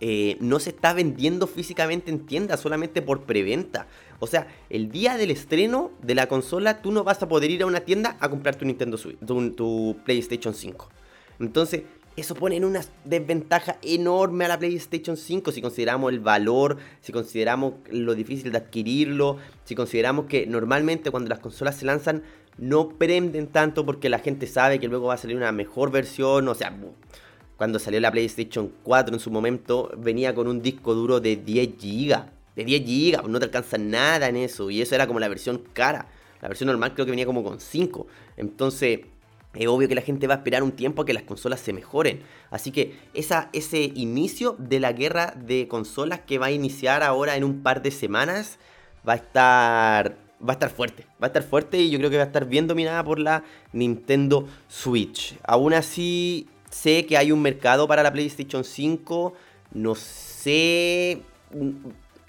eh, 0.00 0.36
no 0.40 0.60
se 0.60 0.70
está 0.70 0.92
vendiendo 0.92 1.46
físicamente 1.46 2.10
en 2.10 2.26
tiendas, 2.26 2.60
solamente 2.60 3.00
por 3.00 3.22
preventa. 3.22 3.86
O 4.18 4.26
sea, 4.26 4.46
el 4.68 4.90
día 4.90 5.16
del 5.16 5.30
estreno 5.30 5.90
de 6.02 6.14
la 6.14 6.28
consola, 6.28 6.82
tú 6.82 6.92
no 6.92 7.02
vas 7.02 7.22
a 7.22 7.28
poder 7.28 7.50
ir 7.50 7.62
a 7.62 7.66
una 7.66 7.80
tienda 7.80 8.16
a 8.20 8.28
comprar 8.28 8.56
tu 8.56 8.66
Nintendo 8.66 8.98
Switch, 8.98 9.18
tu, 9.56 9.96
PlayStation 10.04 10.52
5. 10.52 10.88
Entonces, 11.40 11.82
eso 12.16 12.34
pone 12.34 12.56
en 12.56 12.64
una 12.64 12.82
desventaja 13.04 13.76
enorme 13.82 14.46
a 14.46 14.48
la 14.48 14.58
PlayStation 14.58 15.18
5 15.18 15.52
si 15.52 15.60
consideramos 15.60 16.10
el 16.12 16.20
valor, 16.20 16.78
si 17.00 17.12
consideramos 17.12 17.74
lo 17.90 18.14
difícil 18.14 18.52
de 18.52 18.58
adquirirlo, 18.58 19.36
si 19.64 19.74
consideramos 19.74 20.26
que 20.26 20.46
normalmente 20.46 21.10
cuando 21.10 21.28
las 21.28 21.40
consolas 21.40 21.76
se 21.76 21.84
lanzan 21.84 22.22
no 22.58 22.88
prenden 22.90 23.48
tanto 23.48 23.84
porque 23.84 24.08
la 24.08 24.18
gente 24.18 24.46
sabe 24.46 24.78
que 24.80 24.88
luego 24.88 25.08
va 25.08 25.14
a 25.14 25.18
salir 25.18 25.36
una 25.36 25.52
mejor 25.52 25.90
versión, 25.90 26.48
o 26.48 26.54
sea, 26.54 26.76
cuando 27.56 27.78
salió 27.78 28.00
la 28.00 28.10
PlayStation 28.10 28.72
4 28.82 29.14
en 29.14 29.20
su 29.20 29.30
momento, 29.30 29.90
venía 29.96 30.34
con 30.34 30.46
un 30.46 30.60
disco 30.60 30.94
duro 30.94 31.20
de 31.20 31.36
10 31.36 31.68
GB. 31.78 32.16
De 32.54 32.64
10 32.64 32.82
GB, 32.84 33.28
no 33.28 33.38
te 33.38 33.46
alcanza 33.46 33.78
nada 33.78 34.28
en 34.28 34.36
eso. 34.36 34.70
Y 34.70 34.82
eso 34.82 34.94
era 34.94 35.06
como 35.06 35.20
la 35.20 35.28
versión 35.28 35.62
cara. 35.72 36.08
La 36.42 36.48
versión 36.48 36.66
normal 36.66 36.92
creo 36.94 37.06
que 37.06 37.10
venía 37.10 37.26
como 37.26 37.42
con 37.42 37.60
5. 37.60 38.06
Entonces, 38.36 39.00
es 39.54 39.66
obvio 39.68 39.88
que 39.88 39.94
la 39.94 40.02
gente 40.02 40.26
va 40.26 40.34
a 40.34 40.36
esperar 40.38 40.62
un 40.62 40.72
tiempo 40.72 41.02
a 41.02 41.06
que 41.06 41.14
las 41.14 41.22
consolas 41.22 41.60
se 41.60 41.72
mejoren. 41.72 42.20
Así 42.50 42.72
que 42.72 42.94
ese 43.14 43.92
inicio 43.94 44.56
de 44.58 44.80
la 44.80 44.92
guerra 44.92 45.34
de 45.34 45.66
consolas 45.66 46.20
que 46.20 46.38
va 46.38 46.46
a 46.46 46.50
iniciar 46.50 47.02
ahora 47.02 47.36
en 47.36 47.44
un 47.44 47.62
par 47.62 47.82
de 47.82 47.90
semanas 47.90 48.58
va 49.06 49.14
a 49.14 49.16
estar 49.16 50.25
va 50.40 50.52
a 50.52 50.54
estar 50.54 50.70
fuerte. 50.70 51.04
Va 51.22 51.26
a 51.26 51.26
estar 51.26 51.42
fuerte 51.42 51.78
y 51.78 51.90
yo 51.90 51.98
creo 51.98 52.10
que 52.10 52.16
va 52.16 52.24
a 52.24 52.26
estar 52.26 52.46
bien 52.46 52.66
dominada 52.66 53.02
por 53.04 53.18
la 53.18 53.44
Nintendo 53.72 54.48
Switch. 54.68 55.38
Aún 55.44 55.74
así, 55.74 56.48
Sé 56.70 57.06
que 57.06 57.16
hay 57.16 57.32
un 57.32 57.40
mercado 57.40 57.86
para 57.88 58.02
la 58.02 58.12
PlayStation 58.12 58.62
5. 58.62 59.32
No 59.72 59.94
sé. 59.94 61.22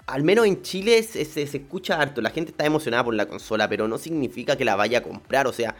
Al 0.06 0.22
menos 0.22 0.46
en 0.46 0.62
Chile 0.62 1.02
se, 1.02 1.42
escucha 1.42 2.00
harto. 2.00 2.22
La 2.22 2.30
gente 2.30 2.52
está 2.52 2.64
emocionada 2.64 3.04
por 3.04 3.14
la 3.14 3.26
consola, 3.26 3.68
pero 3.68 3.88
no 3.88 3.98
significa 3.98 4.56
que 4.56 4.64
la 4.64 4.74
vaya 4.74 4.98
a 4.98 5.02
comprar. 5.02 5.46
O 5.46 5.52
sea, 5.52 5.74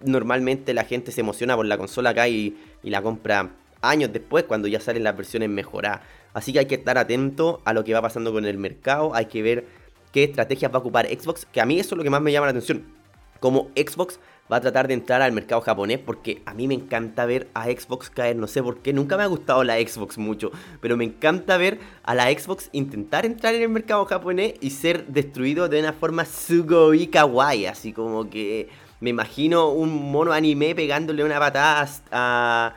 normalmente 0.00 0.74
la 0.74 0.84
gente 0.84 1.10
se 1.10 1.22
emociona 1.22 1.56
por 1.56 1.64
la 1.64 1.78
consola 1.78 2.10
acá 2.10 2.28
y, 2.28 2.56
la 2.82 3.00
compra 3.00 3.50
años 3.80 4.12
después, 4.12 4.44
cuando 4.44 4.68
ya 4.68 4.78
salen 4.78 5.04
las 5.04 5.16
versiones 5.16 5.48
mejoradas. 5.48 6.02
Así 6.34 6.52
que 6.52 6.60
hay 6.60 6.66
que 6.66 6.74
estar 6.76 6.98
atento 6.98 7.62
a 7.64 7.72
lo 7.72 7.82
que 7.82 7.94
va 7.94 8.02
pasando 8.02 8.32
con 8.32 8.44
el 8.44 8.58
mercado. 8.58 9.14
Hay 9.14 9.26
que 9.26 9.42
ver 9.42 9.66
qué 10.12 10.24
estrategias 10.24 10.70
va 10.70 10.76
a 10.76 10.80
ocupar 10.80 11.06
Xbox. 11.06 11.46
Que 11.46 11.60
a 11.60 11.66
mí 11.66 11.78
eso 11.80 11.94
es 11.94 11.98
lo 11.98 12.04
que 12.04 12.10
más 12.10 12.22
me 12.22 12.32
llama 12.32 12.46
la 12.46 12.50
atención. 12.50 12.84
Como 13.40 13.70
Xbox 13.74 14.20
va 14.52 14.58
a 14.58 14.60
tratar 14.60 14.88
de 14.88 14.94
entrar 14.94 15.22
al 15.22 15.32
mercado 15.32 15.60
japonés 15.62 15.98
porque 15.98 16.42
a 16.44 16.52
mí 16.52 16.68
me 16.68 16.74
encanta 16.74 17.24
ver 17.24 17.48
a 17.54 17.64
Xbox 17.64 18.10
caer, 18.10 18.36
no 18.36 18.46
sé 18.46 18.62
por 18.62 18.78
qué, 18.78 18.92
nunca 18.92 19.16
me 19.16 19.22
ha 19.22 19.26
gustado 19.26 19.64
la 19.64 19.76
Xbox 19.76 20.18
mucho, 20.18 20.50
pero 20.80 20.96
me 20.96 21.04
encanta 21.04 21.56
ver 21.56 21.78
a 22.02 22.14
la 22.14 22.30
Xbox 22.30 22.68
intentar 22.72 23.24
entrar 23.24 23.54
en 23.54 23.62
el 23.62 23.68
mercado 23.68 24.04
japonés 24.04 24.54
y 24.60 24.70
ser 24.70 25.06
destruido 25.06 25.68
de 25.68 25.80
una 25.80 25.92
forma 25.92 26.24
sugoi 26.24 27.06
kawaii, 27.06 27.66
así 27.66 27.92
como 27.92 28.28
que 28.28 28.68
me 29.00 29.10
imagino 29.10 29.70
un 29.70 30.12
mono 30.12 30.32
anime 30.32 30.74
pegándole 30.74 31.24
una 31.24 31.38
patada 31.38 31.88
a, 32.10 32.74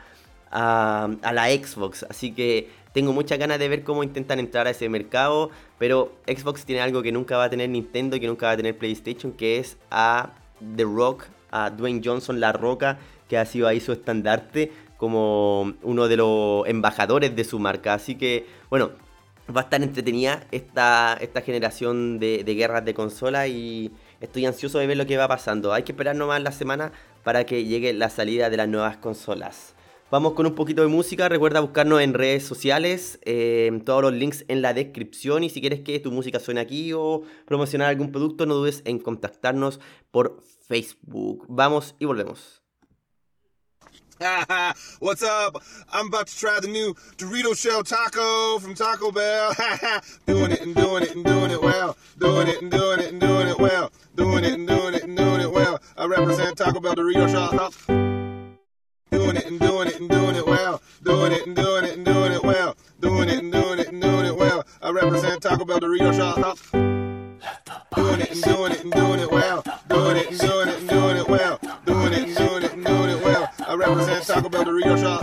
a, 0.51 1.33
la 1.33 1.47
Xbox, 1.49 2.05
así 2.09 2.31
que 2.31 2.69
tengo 2.93 3.11
muchas 3.11 3.37
ganas 3.37 3.59
de 3.59 3.67
ver 3.67 3.83
cómo 3.83 4.03
intentan 4.03 4.39
entrar 4.39 4.67
a 4.67 4.69
ese 4.69 4.87
mercado, 4.87 5.51
pero 5.77 6.13
Xbox 6.27 6.65
tiene 6.65 6.81
algo 6.81 7.01
que 7.01 7.11
nunca 7.11 7.37
va 7.37 7.45
a 7.45 7.49
tener 7.49 7.69
Nintendo 7.69 8.15
y 8.15 8.19
que 8.19 8.27
nunca 8.27 8.47
va 8.47 8.53
a 8.53 8.57
tener 8.57 8.77
PlayStation, 8.77 9.31
que 9.31 9.59
es 9.59 9.77
a 9.91 10.33
The 10.75 10.83
Rock 10.83 11.25
a 11.55 11.69
Dwayne 11.69 12.01
Johnson 12.03 12.39
La 12.39 12.51
Roca, 12.51 12.97
que 13.29 13.37
ha 13.37 13.45
sido 13.45 13.67
ahí 13.67 13.79
su 13.79 13.93
estandarte 13.93 14.71
como 14.97 15.73
uno 15.83 16.07
de 16.07 16.17
los 16.17 16.67
embajadores 16.67 17.35
de 17.35 17.43
su 17.45 17.59
marca. 17.59 17.93
Así 17.93 18.15
que, 18.15 18.45
bueno, 18.69 18.91
va 19.55 19.61
a 19.61 19.63
estar 19.63 19.81
entretenida 19.81 20.45
esta, 20.51 21.17
esta 21.21 21.41
generación 21.41 22.19
de, 22.19 22.43
de 22.43 22.55
guerras 22.55 22.83
de 22.83 22.93
consola 22.93 23.47
y 23.47 23.91
estoy 24.19 24.45
ansioso 24.45 24.79
de 24.79 24.87
ver 24.87 24.97
lo 24.97 25.05
que 25.05 25.17
va 25.17 25.27
pasando. 25.27 25.73
Hay 25.73 25.83
que 25.83 25.93
esperar 25.93 26.15
nomás 26.15 26.41
la 26.41 26.51
semana 26.51 26.91
para 27.23 27.45
que 27.45 27.63
llegue 27.63 27.93
la 27.93 28.09
salida 28.09 28.49
de 28.49 28.57
las 28.57 28.67
nuevas 28.67 28.97
consolas. 28.97 29.74
Vamos 30.11 30.33
con 30.33 30.45
un 30.45 30.53
poquito 30.53 30.83
de 30.83 30.87
música. 30.87 31.29
Recuerda 31.29 31.61
buscarnos 31.61 31.99
en 32.01 32.13
redes 32.13 32.45
sociales. 32.45 33.19
Eh, 33.23 33.81
todos 33.85 34.03
los 34.03 34.13
links 34.13 34.45
en 34.47 34.61
la 34.61 34.73
descripción. 34.73 35.43
Y 35.43 35.49
si 35.49 35.61
quieres 35.61 35.81
que 35.81 35.99
tu 35.99 36.11
música 36.11 36.39
suene 36.39 36.61
aquí 36.61 36.93
o 36.93 37.23
promocionar 37.45 37.89
algún 37.89 38.11
producto, 38.11 38.45
no 38.45 38.53
dudes 38.53 38.81
en 38.85 38.99
contactarnos 38.99 39.79
por 40.11 40.43
Facebook. 40.67 41.45
Vamos 41.49 41.95
y 41.99 42.05
volvemos. 42.05 42.61
What's 44.99 45.23
up? 45.23 45.61
I'm 45.91 46.07
about 46.07 46.27
to 46.27 46.37
try 46.37 46.59
the 46.61 46.69
new 46.69 46.93
Dorito 47.17 47.53
Shell 47.57 47.83
Taco 47.83 48.59
from 48.59 48.75
Taco 48.75 49.11
Bell. 49.11 49.53
doing 50.25 50.51
it 50.51 50.61
and 50.61 50.73
doing 50.73 51.03
it 51.03 51.15
and 51.15 51.25
doing 51.25 51.51
it 51.51 51.61
well. 51.61 51.97
Doing 52.17 52.47
it 52.47 52.61
and 52.61 52.71
doing 52.71 52.99
it 52.99 53.11
and 53.11 53.19
doing 53.19 53.47
it 53.47 53.59
well. 53.59 53.91
Doing 54.15 54.45
it 54.45 54.53
and 54.53 54.67
doing 54.67 54.93
it 54.93 55.03
and 55.03 55.17
doing 55.17 55.41
it 55.41 55.51
well. 55.51 55.81
I 55.97 56.05
represent 56.05 56.57
Taco 56.57 56.79
Bell 56.79 56.95
Dorito 56.95 57.27
Shell 57.27 57.49
Taco. 57.49 58.14
Doing 59.15 59.37
it 59.37 59.45
and 59.45 59.59
doing 59.61 59.87
it 59.87 59.99
and 60.01 60.09
doing 60.09 60.35
it 60.35 60.45
well. 60.45 60.81
Doing 61.01 61.31
it 61.31 61.47
and 61.47 61.55
doing 61.55 61.85
it 61.85 61.95
and 61.95 62.05
doing 62.05 62.33
it 62.33 62.43
well. 62.43 62.75
Doing 62.99 63.29
it 63.29 63.39
and 63.39 63.49
doing 63.49 63.79
it 63.79 63.87
and 63.87 64.01
doing 64.01 64.25
it 64.25 64.35
well. 64.35 64.65
I 64.81 64.89
represent 64.91 65.41
Taco 65.41 65.63
Bell 65.63 65.79
Dorito 65.79 66.13
shop. 66.13 66.35
Doing 67.95 68.19
it 68.19 68.31
and 68.31 68.43
doing 68.43 68.71
it 68.73 68.83
and 68.83 68.91
doing 68.91 69.19
it 69.21 69.31
well. 69.31 69.63
Doing 69.87 70.17
it 70.17 70.31
and 70.31 70.39
doing 70.39 70.67
it 70.67 70.79
and 70.79 70.89
doing 70.89 71.15
it 71.15 71.29
well. 71.29 71.59
Doing 71.85 72.11
it 72.11 72.23
and 72.23 72.35
doing 72.35 72.63
it 72.63 72.73
and 72.73 72.85
doing 72.85 73.09
it 73.09 73.23
well. 73.23 73.49
I 73.65 73.75
represent 73.75 74.25
Taco 74.25 74.49
Bell 74.49 74.65
Dorito 74.65 74.99
shop. 74.99 75.21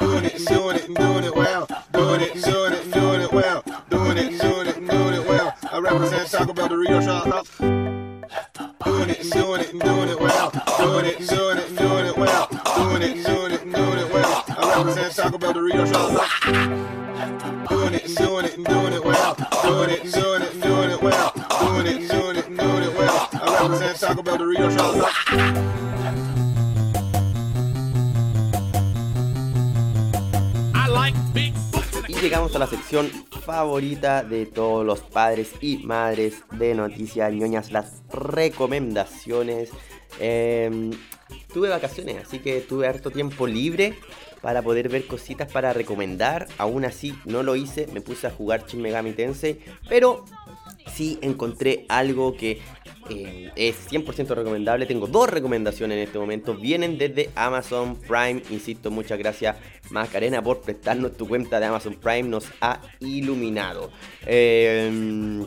Doing 0.00 0.24
it 0.24 0.34
and 0.34 0.46
doing 0.46 0.76
it 0.76 0.88
and 0.88 0.96
doing 0.96 1.24
it 1.24 1.36
well. 1.36 1.68
Doing 1.92 2.20
it 2.20 2.34
and 2.34 2.42
doing 2.42 2.72
it 2.72 2.82
and 2.82 2.92
doing 2.92 3.20
it 3.20 3.32
well. 3.32 3.62
Doing 3.90 4.16
it 4.18 4.26
and 4.26 4.40
doing 4.40 4.66
it 4.66 4.76
and 4.76 4.90
doing 4.90 5.14
it 5.14 5.28
well. 5.28 5.54
I 5.70 5.78
represent 5.78 6.28
Taco 6.28 6.52
Bell 6.52 6.68
Dorito 6.68 7.00
shop. 7.00 7.46
Favorita 33.44 34.22
de 34.22 34.46
todos 34.46 34.84
los 34.84 35.00
padres 35.00 35.52
y 35.60 35.78
madres 35.78 36.42
de 36.52 36.74
noticias 36.74 37.32
ñoñas, 37.32 37.72
las 37.72 38.02
recomendaciones. 38.12 39.70
Em, 40.20 40.90
tuve 41.52 41.68
vacaciones, 41.68 42.24
así 42.24 42.38
que 42.38 42.60
tuve 42.60 42.86
harto 42.86 43.10
tiempo 43.10 43.46
libre 43.46 43.94
para 44.40 44.62
poder 44.62 44.88
ver 44.88 45.06
cositas 45.06 45.50
para 45.50 45.72
recomendar. 45.72 46.46
Aún 46.58 46.84
así 46.84 47.14
no 47.24 47.42
lo 47.42 47.56
hice, 47.56 47.86
me 47.92 48.00
puse 48.00 48.26
a 48.26 48.30
jugar 48.30 48.66
Shin 48.66 48.82
Megami 48.82 49.12
Tensei, 49.12 49.58
pero 49.88 50.24
sí 50.92 51.18
encontré 51.22 51.86
algo 51.88 52.36
que 52.36 52.60
eh, 53.10 53.50
es 53.56 53.90
100% 53.90 54.34
recomendable. 54.34 54.86
Tengo 54.86 55.06
dos 55.06 55.28
recomendaciones 55.28 55.96
en 55.96 56.04
este 56.04 56.18
momento. 56.18 56.54
Vienen 56.54 56.98
desde 56.98 57.30
Amazon 57.34 57.96
Prime. 57.96 58.42
Insisto, 58.50 58.90
muchas 58.90 59.18
gracias 59.18 59.56
Macarena 59.90 60.42
por 60.42 60.60
prestarnos 60.60 61.16
tu 61.16 61.28
cuenta 61.28 61.60
de 61.60 61.66
Amazon 61.66 61.94
Prime. 61.94 62.24
Nos 62.24 62.46
ha 62.60 62.80
iluminado. 63.00 63.90
Eh, 64.26 65.44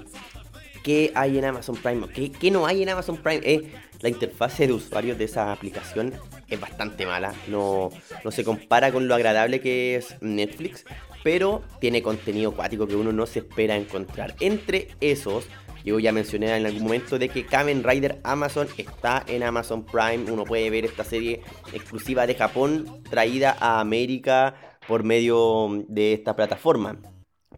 ¿Qué 0.83 1.11
hay 1.15 1.37
en 1.37 1.43
Amazon 1.43 1.75
Prime? 1.75 2.07
¿Qué, 2.07 2.31
qué 2.31 2.49
no 2.49 2.65
hay 2.65 2.81
en 2.81 2.87
Amazon 2.87 3.17
Prime? 3.17 3.41
Eh, 3.43 3.69
la 3.99 4.07
interfase 4.07 4.67
de 4.67 4.73
usuario 4.73 5.15
de 5.15 5.25
esa 5.25 5.51
aplicación 5.51 6.13
es 6.47 6.59
bastante 6.61 7.05
mala. 7.05 7.33
No, 7.47 7.89
no 8.23 8.31
se 8.31 8.43
compara 8.43 8.91
con 8.91 9.07
lo 9.07 9.15
agradable 9.15 9.59
que 9.59 9.97
es 9.97 10.15
Netflix. 10.21 10.85
Pero 11.23 11.61
tiene 11.81 12.01
contenido 12.01 12.51
acuático 12.51 12.87
que 12.87 12.95
uno 12.95 13.11
no 13.11 13.25
se 13.25 13.39
espera 13.39 13.75
encontrar. 13.75 14.35
Entre 14.39 14.87
esos 15.01 15.47
yo 15.87 15.99
ya 15.99 16.11
mencioné 16.11 16.53
en 16.57 16.65
algún 16.65 16.83
momento 16.83 17.17
de 17.17 17.29
que 17.29 17.45
Kamen 17.45 17.81
Rider 17.81 18.19
Amazon 18.25 18.67
está 18.77 19.23
en 19.25 19.41
Amazon 19.41 19.85
Prime. 19.85 20.29
Uno 20.29 20.43
puede 20.43 20.69
ver 20.69 20.83
esta 20.83 21.05
serie 21.05 21.41
exclusiva 21.71 22.27
de 22.27 22.35
Japón 22.35 23.01
traída 23.09 23.55
a 23.57 23.79
América 23.79 24.55
por 24.85 25.05
medio 25.05 25.85
de 25.87 26.11
esta 26.11 26.35
plataforma. 26.35 26.97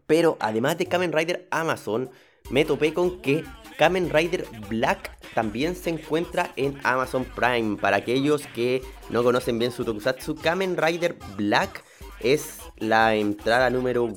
Pero 0.06 0.38
además 0.40 0.78
de 0.78 0.86
Kamen 0.86 1.12
Rider 1.12 1.48
Amazon, 1.50 2.12
me 2.52 2.66
topé 2.66 2.94
con 2.94 3.20
que 3.20 3.44
Kamen 3.80 4.12
Rider 4.12 4.46
Black 4.70 5.18
también 5.34 5.76
se 5.76 5.90
encuentra 5.90 6.52
en 6.56 6.80
Amazon 6.84 7.26
Prime. 7.26 7.78
Para 7.78 7.98
aquellos 7.98 8.46
que 8.54 8.84
no 9.10 9.24
conocen 9.24 9.58
bien 9.58 9.72
su 9.72 9.84
tokusatsu, 9.84 10.36
Kamen 10.36 10.78
Rider 10.78 11.18
Black 11.36 11.84
es 12.20 12.60
la 12.78 13.16
entrada 13.16 13.72
número 13.72 14.08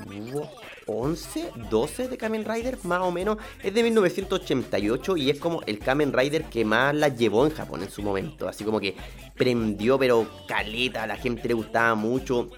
11, 0.87 1.51
12 1.71 2.09
de 2.09 2.17
Kamen 2.19 2.45
Rider, 2.45 2.79
más 2.85 3.01
o 3.01 3.11
menos. 3.11 3.39
Es 3.63 3.75
de 3.75 3.83
1988 3.83 5.17
y 5.17 5.31
es 5.31 5.39
como 5.39 5.63
el 5.67 5.79
Kamen 5.79 6.13
Rider 6.13 6.45
que 6.45 6.65
más 6.65 6.95
la 6.95 7.09
llevó 7.09 7.47
en 7.47 7.53
Japón 7.53 7.83
en 7.83 7.91
su 7.91 8.03
momento. 8.03 8.49
Así 8.49 8.65
como 8.65 8.81
que 8.81 8.97
prendió, 9.37 9.99
pero 9.99 10.27
caleta, 10.47 11.05
a 11.05 11.07
la 11.07 11.17
gente 11.17 11.49
le 11.49 11.55
gustaba 11.55 11.95
mucho. 11.95 12.49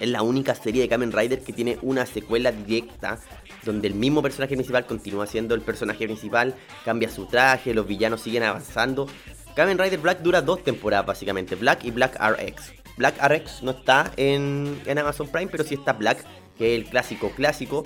Es 0.00 0.08
la 0.08 0.22
única 0.22 0.54
serie 0.54 0.82
de 0.82 0.88
Kamen 0.88 1.12
Rider 1.12 1.40
que 1.40 1.52
tiene 1.52 1.78
una 1.82 2.04
secuela 2.06 2.52
directa 2.52 3.18
donde 3.64 3.88
el 3.88 3.94
mismo 3.94 4.22
personaje 4.22 4.54
principal 4.54 4.86
continúa 4.86 5.26
siendo 5.26 5.54
el 5.54 5.60
personaje 5.60 6.04
principal, 6.04 6.54
cambia 6.84 7.10
su 7.10 7.26
traje, 7.26 7.74
los 7.74 7.86
villanos 7.86 8.20
siguen 8.20 8.44
avanzando. 8.44 9.08
Kamen 9.54 9.78
Rider 9.78 9.98
Black 9.98 10.20
dura 10.20 10.42
dos 10.42 10.62
temporadas 10.62 11.06
básicamente, 11.06 11.54
Black 11.56 11.84
y 11.84 11.90
Black 11.90 12.16
RX. 12.20 12.72
Black 12.96 13.16
RX 13.22 13.62
no 13.62 13.72
está 13.72 14.12
en, 14.16 14.80
en 14.86 14.98
Amazon 14.98 15.28
Prime, 15.28 15.48
pero 15.48 15.64
sí 15.64 15.74
está 15.74 15.92
Black, 15.92 16.24
que 16.58 16.74
es 16.74 16.80
el 16.82 16.88
clásico 16.88 17.30
clásico, 17.30 17.84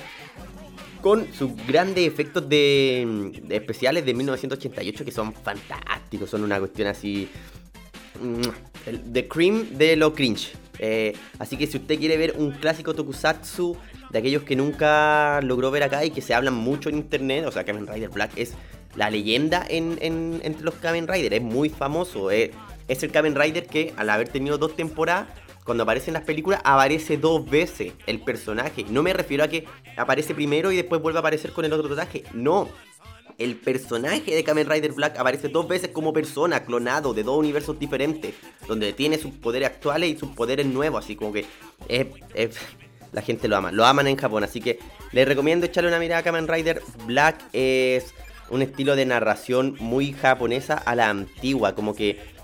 con 1.00 1.33
sus 1.33 1.50
grandes 1.66 2.06
efectos 2.06 2.48
de, 2.48 3.33
de 3.44 3.56
especiales 3.56 4.04
de 4.04 4.12
1988 4.14 5.04
que 5.04 5.11
son 5.12 5.33
fantásticos, 5.33 6.28
son 6.30 6.44
una 6.44 6.59
cuestión 6.59 6.88
así... 6.88 7.28
mm, 8.20 8.42
The 9.12 9.28
cream 9.28 9.76
de 9.76 9.96
lo 9.96 10.12
cringe. 10.14 10.52
Eh, 10.78 11.12
así 11.38 11.56
que 11.59 11.66
si 11.66 11.76
usted 11.76 11.98
quiere 11.98 12.16
ver 12.16 12.35
un 12.38 12.52
clásico 12.52 12.94
tokusatsu 12.94 13.76
de 14.11 14.18
aquellos 14.18 14.42
que 14.44 14.56
nunca 14.56 15.40
logró 15.42 15.70
ver 15.70 15.83
acá 15.83 16.02
y 16.04 16.11
que 16.11 16.22
se 16.22 16.33
hablan 16.33 16.54
mucho 16.54 16.88
en 16.88 16.96
internet, 16.96 17.44
o 17.46 17.52
sea, 17.52 17.64
Kamen 17.64 17.87
Rider 17.87 18.09
Black 18.09 18.33
es 18.37 18.54
la 18.96 19.11
leyenda 19.11 19.64
en, 19.68 19.98
en- 20.00 20.40
entre 20.42 20.64
los 20.64 20.74
Kamen 20.76 21.06
Rider, 21.06 21.35
es 21.35 21.42
muy 21.42 21.68
famoso. 21.68 22.30
eh. 22.30 22.50
Es 22.88 23.02
el 23.02 23.12
Kamen 23.12 23.35
Rider 23.37 23.66
que 23.66 23.92
al 23.96 24.09
haber 24.11 24.28
tenido 24.30 24.56
dos 24.59 24.74
temporadas, 24.74 25.28
cuando 25.70 25.85
aparece 25.85 26.11
en 26.11 26.14
las 26.14 26.24
películas, 26.24 26.61
aparece 26.64 27.16
dos 27.16 27.48
veces 27.48 27.92
el 28.09 28.20
personaje. 28.20 28.85
No 28.88 29.04
me 29.04 29.12
refiero 29.12 29.44
a 29.44 29.46
que 29.46 29.66
aparece 29.96 30.35
primero 30.35 30.72
y 30.72 30.76
después 30.76 31.00
vuelve 31.00 31.18
a 31.18 31.20
aparecer 31.20 31.52
con 31.52 31.64
el 31.64 31.72
otro 31.72 31.94
traje. 31.94 32.24
No, 32.35 32.68
el 33.38 33.54
personaje 33.54 34.35
de 34.35 34.42
Kamen 34.42 34.68
Rider 34.68 34.90
Black 34.90 35.16
aparece 35.16 35.48
dos 35.48 35.68
veces 35.68 35.90
como 35.90 36.12
persona, 36.12 36.64
clonado 36.64 37.14
de 37.14 37.22
dos 37.22 37.38
universos 37.38 37.78
diferentes, 37.78 38.35
donde 38.66 38.92
tiene 38.94 39.16
sus 39.16 39.33
poderes 39.33 39.68
actuales 39.68 40.11
y 40.11 40.18
sus 40.18 40.30
poderes 40.30 40.66
nuevos, 40.66 41.04
así 41.04 41.14
como 41.14 41.33
que 41.33 41.46
es- 41.87 42.56
la 43.12 43.22
gente 43.22 43.46
lo 43.46 43.56
ama, 43.56 43.70
lo 43.70 43.87
aman 43.87 44.09
en 44.09 44.16
Japón, 44.16 44.42
así 44.42 44.61
que 44.61 44.80
les 45.12 45.28
recomiendo 45.28 45.66
echarle 45.66 45.88
una 45.88 46.00
mirada 46.00 46.22
a 46.22 46.24
Kamen 46.24 46.48
Rider 46.48 46.83
Black, 47.06 47.44
es 47.52 48.12
un 48.48 48.62
estilo 48.62 48.96
de 48.96 49.06
narración 49.06 49.76
muy 49.78 50.14
japonesa 50.14 50.74
a 50.74 50.96
la 50.96 51.11
antigua, 51.11 51.76
como 51.76 51.94
que 51.94 52.39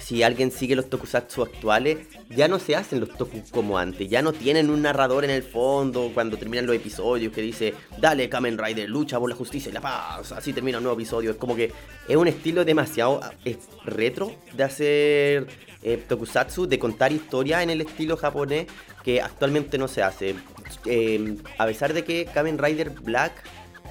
si 0.00 0.22
alguien 0.22 0.50
sigue 0.50 0.76
los 0.76 0.88
tokusatsu 0.88 1.42
actuales, 1.42 1.98
ya 2.30 2.48
no 2.48 2.58
se 2.58 2.76
hacen 2.76 3.00
los 3.00 3.10
tokus 3.16 3.50
como 3.50 3.78
antes. 3.78 4.08
Ya 4.08 4.22
no 4.22 4.32
tienen 4.32 4.70
un 4.70 4.82
narrador 4.82 5.24
en 5.24 5.30
el 5.30 5.42
fondo 5.42 6.10
cuando 6.14 6.36
terminan 6.36 6.66
los 6.66 6.76
episodios 6.76 7.32
que 7.32 7.42
dice, 7.42 7.74
dale 7.98 8.28
Kamen 8.28 8.58
Rider, 8.58 8.88
lucha 8.88 9.18
por 9.18 9.28
la 9.28 9.36
justicia 9.36 9.70
y 9.70 9.72
la 9.72 9.80
paz. 9.80 10.32
Así 10.32 10.52
termina 10.52 10.78
un 10.78 10.84
nuevo 10.84 10.98
episodio. 10.98 11.30
Es 11.30 11.36
como 11.36 11.56
que 11.56 11.72
es 12.08 12.16
un 12.16 12.28
estilo 12.28 12.64
demasiado 12.64 13.20
retro 13.84 14.32
de 14.54 14.64
hacer 14.64 15.46
eh, 15.82 16.02
tokusatsu, 16.08 16.66
de 16.66 16.78
contar 16.78 17.12
historia 17.12 17.62
en 17.62 17.70
el 17.70 17.80
estilo 17.80 18.16
japonés 18.16 18.66
que 19.02 19.20
actualmente 19.20 19.78
no 19.78 19.88
se 19.88 20.02
hace. 20.02 20.34
Eh, 20.84 21.36
a 21.56 21.66
pesar 21.66 21.92
de 21.92 22.04
que 22.04 22.26
Kamen 22.26 22.58
Rider 22.58 22.90
Black 22.90 23.42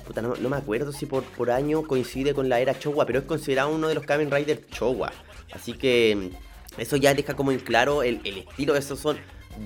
Puta, 0.08 0.22
no, 0.22 0.36
no 0.38 0.48
me 0.50 0.56
acuerdo 0.56 0.94
si 0.94 1.06
por, 1.06 1.24
por 1.24 1.52
año 1.52 1.84
coincide 1.84 2.34
con 2.34 2.48
la 2.48 2.62
era 2.62 2.72
Showa, 2.72 3.06
pero 3.06 3.20
es 3.20 3.26
considerado 3.26 3.76
uno 3.76 3.90
de 3.90 3.96
los 3.96 4.06
Kamen 4.06 4.32
Rider 4.32 4.66
Showa. 4.72 5.12
Así 5.52 5.74
que 5.74 6.32
mm, 6.78 6.82
eso 6.82 6.96
ya 6.98 7.14
deja 7.14 7.36
como 7.36 7.52
en 7.52 7.60
claro 7.60 8.04
el, 8.04 8.22
el 8.24 8.40
estilo. 8.40 8.76
Esos 8.76 9.00
son 9.00 9.18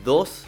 dos, 0.03 0.45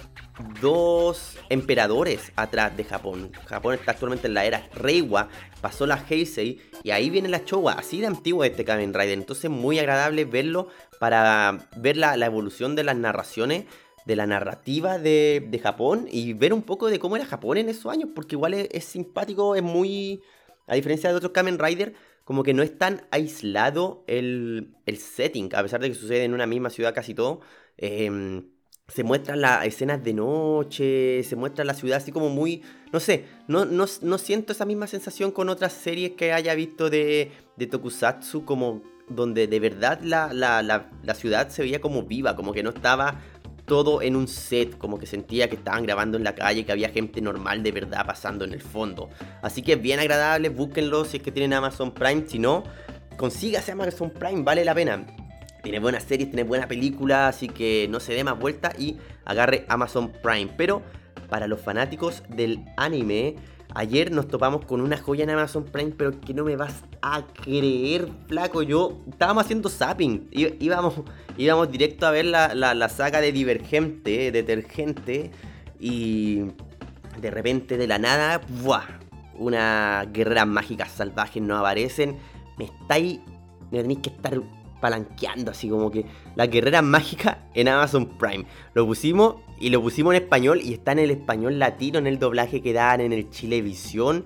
dos 0.61 1.37
emperadores 1.49 2.31
atrás 2.35 2.75
de 2.75 2.83
Japón. 2.83 3.31
Japón 3.45 3.75
está 3.75 3.91
actualmente 3.91 4.27
en 4.27 4.33
la 4.33 4.45
era 4.45 4.67
Reiwa, 4.73 5.29
pasó 5.61 5.85
la 5.85 6.03
Heisei 6.09 6.61
y 6.83 6.91
ahí 6.91 7.09
viene 7.09 7.29
la 7.29 7.43
Showa. 7.45 7.73
Así 7.73 7.99
de 7.99 8.07
antiguo 8.07 8.43
este 8.43 8.65
Kamen 8.65 8.93
Rider. 8.93 9.17
Entonces 9.17 9.49
muy 9.49 9.79
agradable 9.79 10.25
verlo 10.25 10.69
para 10.99 11.67
ver 11.77 11.97
la, 11.97 12.17
la 12.17 12.25
evolución 12.25 12.75
de 12.75 12.83
las 12.83 12.95
narraciones 12.95 13.65
de 14.05 14.15
la 14.15 14.27
narrativa 14.27 14.97
de, 14.97 15.45
de 15.49 15.59
Japón 15.59 16.07
y 16.11 16.33
ver 16.33 16.53
un 16.53 16.61
poco 16.61 16.89
de 16.89 16.99
cómo 16.99 17.15
era 17.15 17.25
Japón 17.25 17.57
en 17.57 17.69
esos 17.69 17.91
años, 17.91 18.09
porque 18.13 18.35
igual 18.35 18.53
es, 18.53 18.67
es 18.71 18.85
simpático, 18.85 19.55
es 19.55 19.63
muy... 19.63 20.21
A 20.67 20.75
diferencia 20.75 21.09
de 21.09 21.15
otros 21.15 21.33
Kamen 21.33 21.59
Rider, 21.59 21.93
como 22.23 22.43
que 22.43 22.53
no 22.53 22.63
es 22.63 22.77
tan 22.77 23.05
aislado 23.11 24.03
el, 24.07 24.75
el 24.85 24.97
setting, 24.97 25.49
a 25.55 25.61
pesar 25.61 25.81
de 25.81 25.89
que 25.89 25.95
sucede 25.95 26.23
en 26.23 26.33
una 26.33 26.47
misma 26.47 26.69
ciudad 26.69 26.93
casi 26.93 27.13
todo. 27.13 27.41
em, 27.77 28.45
se 28.87 29.03
muestran 29.03 29.41
las 29.41 29.65
escenas 29.65 30.03
de 30.03 30.13
noche, 30.13 31.23
se 31.23 31.35
muestra 31.35 31.63
la 31.63 31.73
ciudad 31.73 31.97
así 31.97 32.11
como 32.11 32.29
muy... 32.29 32.61
No 32.91 32.99
sé, 32.99 33.25
no, 33.47 33.65
no, 33.65 33.85
no 34.01 34.17
siento 34.17 34.51
esa 34.51 34.65
misma 34.65 34.87
sensación 34.87 35.31
con 35.31 35.49
otras 35.49 35.73
series 35.73 36.11
que 36.11 36.33
haya 36.33 36.53
visto 36.53 36.89
de, 36.89 37.31
de 37.55 37.67
Tokusatsu, 37.67 38.45
como 38.45 38.83
donde 39.09 39.47
de 39.47 39.59
verdad 39.59 39.99
la, 40.01 40.33
la, 40.33 40.61
la, 40.61 40.91
la 41.01 41.13
ciudad 41.13 41.49
se 41.49 41.61
veía 41.61 41.81
como 41.81 42.03
viva, 42.03 42.35
como 42.35 42.53
que 42.53 42.63
no 42.63 42.69
estaba 42.69 43.21
todo 43.65 44.01
en 44.01 44.15
un 44.15 44.27
set, 44.27 44.77
como 44.77 44.99
que 44.99 45.05
sentía 45.05 45.49
que 45.49 45.55
estaban 45.55 45.83
grabando 45.83 46.17
en 46.17 46.23
la 46.23 46.35
calle, 46.35 46.65
que 46.65 46.71
había 46.71 46.89
gente 46.89 47.21
normal 47.21 47.63
de 47.63 47.71
verdad 47.71 48.05
pasando 48.05 48.45
en 48.45 48.53
el 48.53 48.61
fondo. 48.61 49.09
Así 49.41 49.61
que 49.61 49.73
es 49.73 49.81
bien 49.81 49.99
agradable, 49.99 50.49
búsquenlo 50.49 51.05
si 51.05 51.17
es 51.17 51.23
que 51.23 51.31
tienen 51.31 51.53
Amazon 51.53 51.93
Prime, 51.93 52.25
si 52.27 52.39
no, 52.39 52.63
consígase 53.17 53.71
Amazon 53.71 54.11
Prime, 54.11 54.43
vale 54.43 54.65
la 54.65 54.75
pena. 54.75 55.05
Tiene 55.61 55.79
buenas 55.79 56.03
series, 56.03 56.29
tiene 56.29 56.43
buena 56.43 56.67
película, 56.67 57.29
así 57.29 57.47
que 57.47 57.87
no 57.89 58.01
se 58.01 58.13
dé 58.13 58.23
más 58.25 58.37
vuelta 58.37 58.73
y 58.77 58.97
agarre 59.23 59.65
Amazon 59.69 60.11
Prime. 60.11 60.51
Pero 60.57 60.81
para 61.29 61.47
los 61.47 61.61
fanáticos 61.61 62.21
del 62.27 62.65
anime, 62.75 63.35
ayer 63.75 64.11
nos 64.11 64.27
topamos 64.27 64.65
con 64.65 64.81
una 64.81 64.97
joya 64.97 65.23
en 65.23 65.29
Amazon 65.31 65.63
Prime, 65.63 65.93
pero 65.97 66.19
que 66.19 66.33
no 66.33 66.43
me 66.43 66.55
vas 66.55 66.83
a 67.01 67.25
creer, 67.25 68.07
flaco. 68.27 68.61
Yo 68.61 69.01
estábamos 69.09 69.45
haciendo 69.45 69.69
zapping, 69.69 70.27
íbamos, 70.31 70.95
íbamos 71.37 71.71
directo 71.71 72.05
a 72.05 72.11
ver 72.11 72.25
la, 72.25 72.53
la, 72.53 72.89
saga 72.89 73.21
de 73.21 73.31
Divergente, 73.31 74.31
Detergente, 74.31 75.31
y 75.79 76.43
de 77.19 77.31
repente 77.31 77.77
de 77.77 77.87
la 77.87 77.99
nada, 77.99 78.41
¡buah! 78.61 78.83
Una 79.35 80.05
guerrera 80.11 80.45
mágica 80.45 80.85
salvaje 80.85 81.41
nos 81.41 81.59
aparecen. 81.59 82.17
Me 82.57 82.65
estáis. 82.65 83.19
Me 83.71 83.81
tenéis 83.81 83.99
que 83.99 84.09
estar 84.11 84.39
palanqueando, 84.83 85.51
así 85.51 85.69
como 85.69 85.89
que 85.89 86.05
la 86.35 86.47
guerrera 86.47 86.81
mágica 86.81 87.47
en 87.53 87.69
Amazon 87.69 88.17
Prime. 88.17 88.43
Lo 88.73 88.85
pusimos 88.85 89.37
y 89.57 89.69
lo 89.69 89.81
pusimos 89.81 90.13
en 90.13 90.23
español 90.23 90.59
y 90.61 90.73
está 90.73 90.91
en 90.91 90.99
el 90.99 91.11
español 91.11 91.57
latino, 91.57 91.99
en 91.99 92.05
el 92.05 92.19
doblaje 92.19 92.61
que 92.61 92.73
dan 92.73 92.99
en 92.99 93.13
el 93.13 93.29
Chilevisión. 93.29 94.25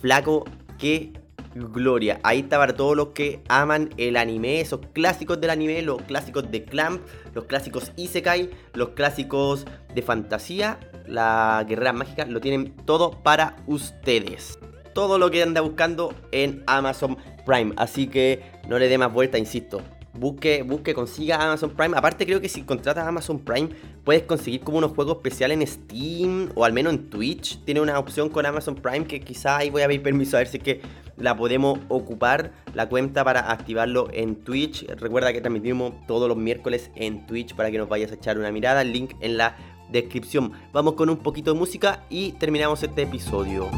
Flaco, 0.00 0.44
qué 0.78 1.12
gloria. 1.56 2.20
Ahí 2.22 2.40
está 2.40 2.56
para 2.56 2.76
todos 2.76 2.96
los 2.96 3.08
que 3.08 3.40
aman 3.48 3.90
el 3.96 4.16
anime, 4.16 4.60
esos 4.60 4.78
clásicos 4.92 5.40
del 5.40 5.50
anime, 5.50 5.82
los 5.82 6.00
clásicos 6.02 6.52
de 6.52 6.62
Clamp, 6.62 7.02
los 7.34 7.46
clásicos 7.46 7.90
Isekai, 7.96 8.50
los 8.74 8.90
clásicos 8.90 9.66
de 9.92 10.02
fantasía, 10.02 10.78
la 11.08 11.64
guerrera 11.68 11.92
mágica, 11.92 12.26
lo 12.26 12.40
tienen 12.40 12.76
todo 12.84 13.10
para 13.24 13.56
ustedes. 13.66 14.60
Todo 14.94 15.18
lo 15.18 15.32
que 15.32 15.42
anda 15.42 15.62
buscando 15.62 16.14
en 16.30 16.62
Amazon 16.68 17.16
Prime. 17.44 17.72
Así 17.76 18.06
que 18.06 18.44
no 18.68 18.78
le 18.78 18.88
dé 18.88 18.98
más 18.98 19.12
vuelta, 19.12 19.36
insisto 19.36 19.82
busque, 20.18 20.62
busque, 20.62 20.94
consiga 20.94 21.42
Amazon 21.42 21.70
Prime. 21.70 21.96
Aparte 21.96 22.26
creo 22.26 22.40
que 22.40 22.48
si 22.48 22.62
contratas 22.62 23.06
Amazon 23.06 23.38
Prime 23.38 23.68
puedes 24.04 24.22
conseguir 24.22 24.60
como 24.60 24.78
unos 24.78 24.92
juegos 24.92 25.16
especiales 25.16 25.58
en 25.58 25.66
Steam 25.66 26.50
o 26.54 26.64
al 26.64 26.72
menos 26.72 26.92
en 26.92 27.10
Twitch. 27.10 27.62
Tiene 27.64 27.80
una 27.80 27.98
opción 27.98 28.28
con 28.28 28.46
Amazon 28.46 28.74
Prime 28.74 29.06
que 29.06 29.20
quizá 29.20 29.58
ahí 29.58 29.70
voy 29.70 29.82
a 29.82 29.86
pedir 29.86 30.02
permiso 30.02 30.36
a 30.36 30.40
ver 30.40 30.48
si 30.48 30.58
es 30.58 30.62
que 30.62 30.80
la 31.16 31.36
podemos 31.36 31.78
ocupar 31.88 32.52
la 32.74 32.88
cuenta 32.88 33.24
para 33.24 33.50
activarlo 33.50 34.08
en 34.12 34.36
Twitch. 34.36 34.86
Recuerda 34.88 35.32
que 35.32 35.40
transmitimos 35.40 35.94
todos 36.06 36.28
los 36.28 36.36
miércoles 36.36 36.90
en 36.94 37.26
Twitch 37.26 37.54
para 37.54 37.70
que 37.70 37.78
nos 37.78 37.88
vayas 37.88 38.12
a 38.12 38.14
echar 38.14 38.38
una 38.38 38.52
mirada. 38.52 38.84
Link 38.84 39.14
en 39.20 39.36
la 39.36 39.56
descripción. 39.90 40.52
Vamos 40.72 40.94
con 40.94 41.08
un 41.10 41.18
poquito 41.18 41.52
de 41.52 41.58
música 41.58 42.04
y 42.10 42.32
terminamos 42.32 42.82
este 42.82 43.02
episodio. 43.02 43.68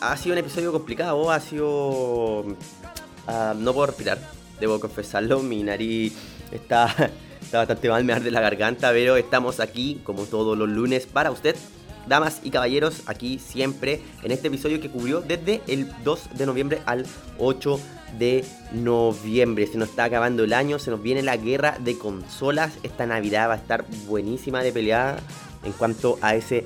Ha 0.00 0.16
sido 0.16 0.32
un 0.32 0.38
episodio 0.38 0.70
complicado, 0.70 1.30
ha 1.30 1.40
sido... 1.40 2.44
Ah, 3.26 3.52
no 3.56 3.72
puedo 3.72 3.86
respirar, 3.86 4.18
debo 4.60 4.78
confesarlo, 4.78 5.40
mi 5.40 5.64
nariz 5.64 6.12
está, 6.52 7.10
bastante 7.52 7.88
mal, 7.88 8.04
me 8.04 8.12
arde 8.12 8.30
la 8.30 8.40
garganta, 8.40 8.90
pero 8.92 9.16
estamos 9.16 9.58
aquí 9.58 10.00
como 10.04 10.24
todos 10.24 10.56
los 10.56 10.68
lunes 10.68 11.06
para 11.06 11.32
usted, 11.32 11.56
damas 12.06 12.40
y 12.44 12.50
caballeros, 12.50 13.02
aquí 13.06 13.40
siempre 13.40 14.00
en 14.22 14.30
este 14.30 14.48
episodio 14.48 14.80
que 14.80 14.88
cubrió 14.88 15.20
desde 15.20 15.62
el 15.66 15.90
2 16.04 16.38
de 16.38 16.46
noviembre 16.46 16.82
al 16.86 17.04
8 17.38 17.80
de 18.20 18.44
noviembre. 18.72 19.66
Se 19.66 19.78
nos 19.78 19.88
está 19.88 20.04
acabando 20.04 20.44
el 20.44 20.52
año, 20.52 20.78
se 20.78 20.92
nos 20.92 21.02
viene 21.02 21.22
la 21.22 21.36
guerra 21.36 21.76
de 21.80 21.98
consolas. 21.98 22.74
Esta 22.84 23.04
Navidad 23.04 23.48
va 23.48 23.54
a 23.54 23.56
estar 23.56 23.84
buenísima 24.06 24.62
de 24.62 24.72
peleada 24.72 25.18
en 25.64 25.72
cuanto 25.72 26.18
a 26.22 26.36
ese 26.36 26.64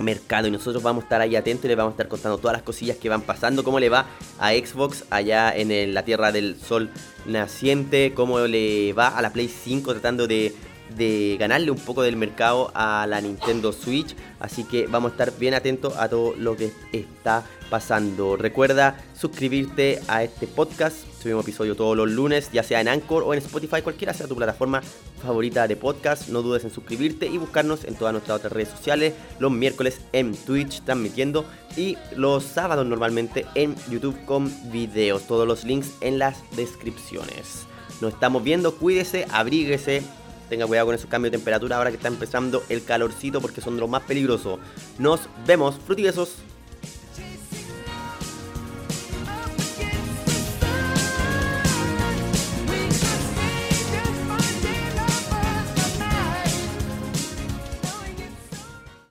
mercado 0.00 0.48
y 0.48 0.50
nosotros 0.50 0.82
vamos 0.82 1.02
a 1.02 1.06
estar 1.06 1.20
ahí 1.20 1.36
atentos 1.36 1.64
y 1.64 1.68
les 1.68 1.76
vamos 1.76 1.92
a 1.92 1.94
estar 1.94 2.08
contando 2.08 2.38
todas 2.38 2.56
las 2.56 2.62
cosillas 2.62 2.96
que 2.96 3.08
van 3.08 3.22
pasando, 3.22 3.64
cómo 3.64 3.80
le 3.80 3.88
va 3.88 4.06
a 4.38 4.52
Xbox 4.52 5.04
allá 5.10 5.54
en 5.54 5.94
la 5.94 6.04
Tierra 6.04 6.32
del 6.32 6.56
Sol 6.60 6.90
naciente, 7.26 8.12
cómo 8.14 8.40
le 8.40 8.92
va 8.92 9.08
a 9.08 9.22
la 9.22 9.32
Play 9.32 9.48
5 9.48 9.92
tratando 9.92 10.26
de, 10.26 10.54
de 10.96 11.36
ganarle 11.38 11.70
un 11.70 11.78
poco 11.78 12.02
del 12.02 12.16
mercado 12.16 12.70
a 12.74 13.06
la 13.08 13.20
Nintendo 13.20 13.72
Switch, 13.72 14.14
así 14.40 14.64
que 14.64 14.86
vamos 14.86 15.10
a 15.10 15.14
estar 15.14 15.38
bien 15.38 15.54
atentos 15.54 15.96
a 15.96 16.08
todo 16.08 16.34
lo 16.36 16.56
que 16.56 16.72
está 16.92 17.44
pasando. 17.70 18.36
Recuerda 18.36 18.96
suscribirte 19.14 20.00
a 20.08 20.22
este 20.22 20.46
podcast. 20.46 21.07
Subimos 21.28 21.44
episodio 21.44 21.76
todos 21.76 21.94
los 21.94 22.10
lunes, 22.10 22.48
ya 22.54 22.62
sea 22.62 22.80
en 22.80 22.88
Anchor 22.88 23.22
o 23.22 23.34
en 23.34 23.40
Spotify, 23.40 23.82
cualquiera 23.82 24.14
sea 24.14 24.26
tu 24.26 24.34
plataforma 24.34 24.80
favorita 25.22 25.68
de 25.68 25.76
podcast. 25.76 26.30
No 26.30 26.40
dudes 26.40 26.64
en 26.64 26.70
suscribirte 26.70 27.26
y 27.26 27.36
buscarnos 27.36 27.84
en 27.84 27.96
todas 27.96 28.14
nuestras 28.14 28.38
otras 28.38 28.50
redes 28.50 28.70
sociales. 28.70 29.12
Los 29.38 29.52
miércoles 29.52 30.00
en 30.12 30.34
Twitch 30.34 30.80
transmitiendo 30.84 31.44
y 31.76 31.98
los 32.16 32.44
sábados 32.44 32.86
normalmente 32.86 33.44
en 33.56 33.76
YouTube 33.90 34.24
con 34.24 34.50
videos. 34.72 35.26
Todos 35.26 35.46
los 35.46 35.64
links 35.64 35.90
en 36.00 36.18
las 36.18 36.38
descripciones. 36.56 37.66
Nos 38.00 38.14
estamos 38.14 38.42
viendo, 38.42 38.74
cuídese, 38.76 39.26
abríguese, 39.30 40.02
tenga 40.48 40.66
cuidado 40.66 40.86
con 40.86 40.94
esos 40.94 41.10
cambios 41.10 41.32
de 41.32 41.36
temperatura 41.36 41.76
ahora 41.76 41.90
que 41.90 41.96
está 41.96 42.08
empezando 42.08 42.62
el 42.70 42.82
calorcito 42.84 43.42
porque 43.42 43.60
son 43.60 43.76
de 43.76 43.86
más 43.86 44.02
peligrosos. 44.04 44.60
Nos 44.98 45.20
vemos, 45.46 45.74
frutibesos. 45.84 46.36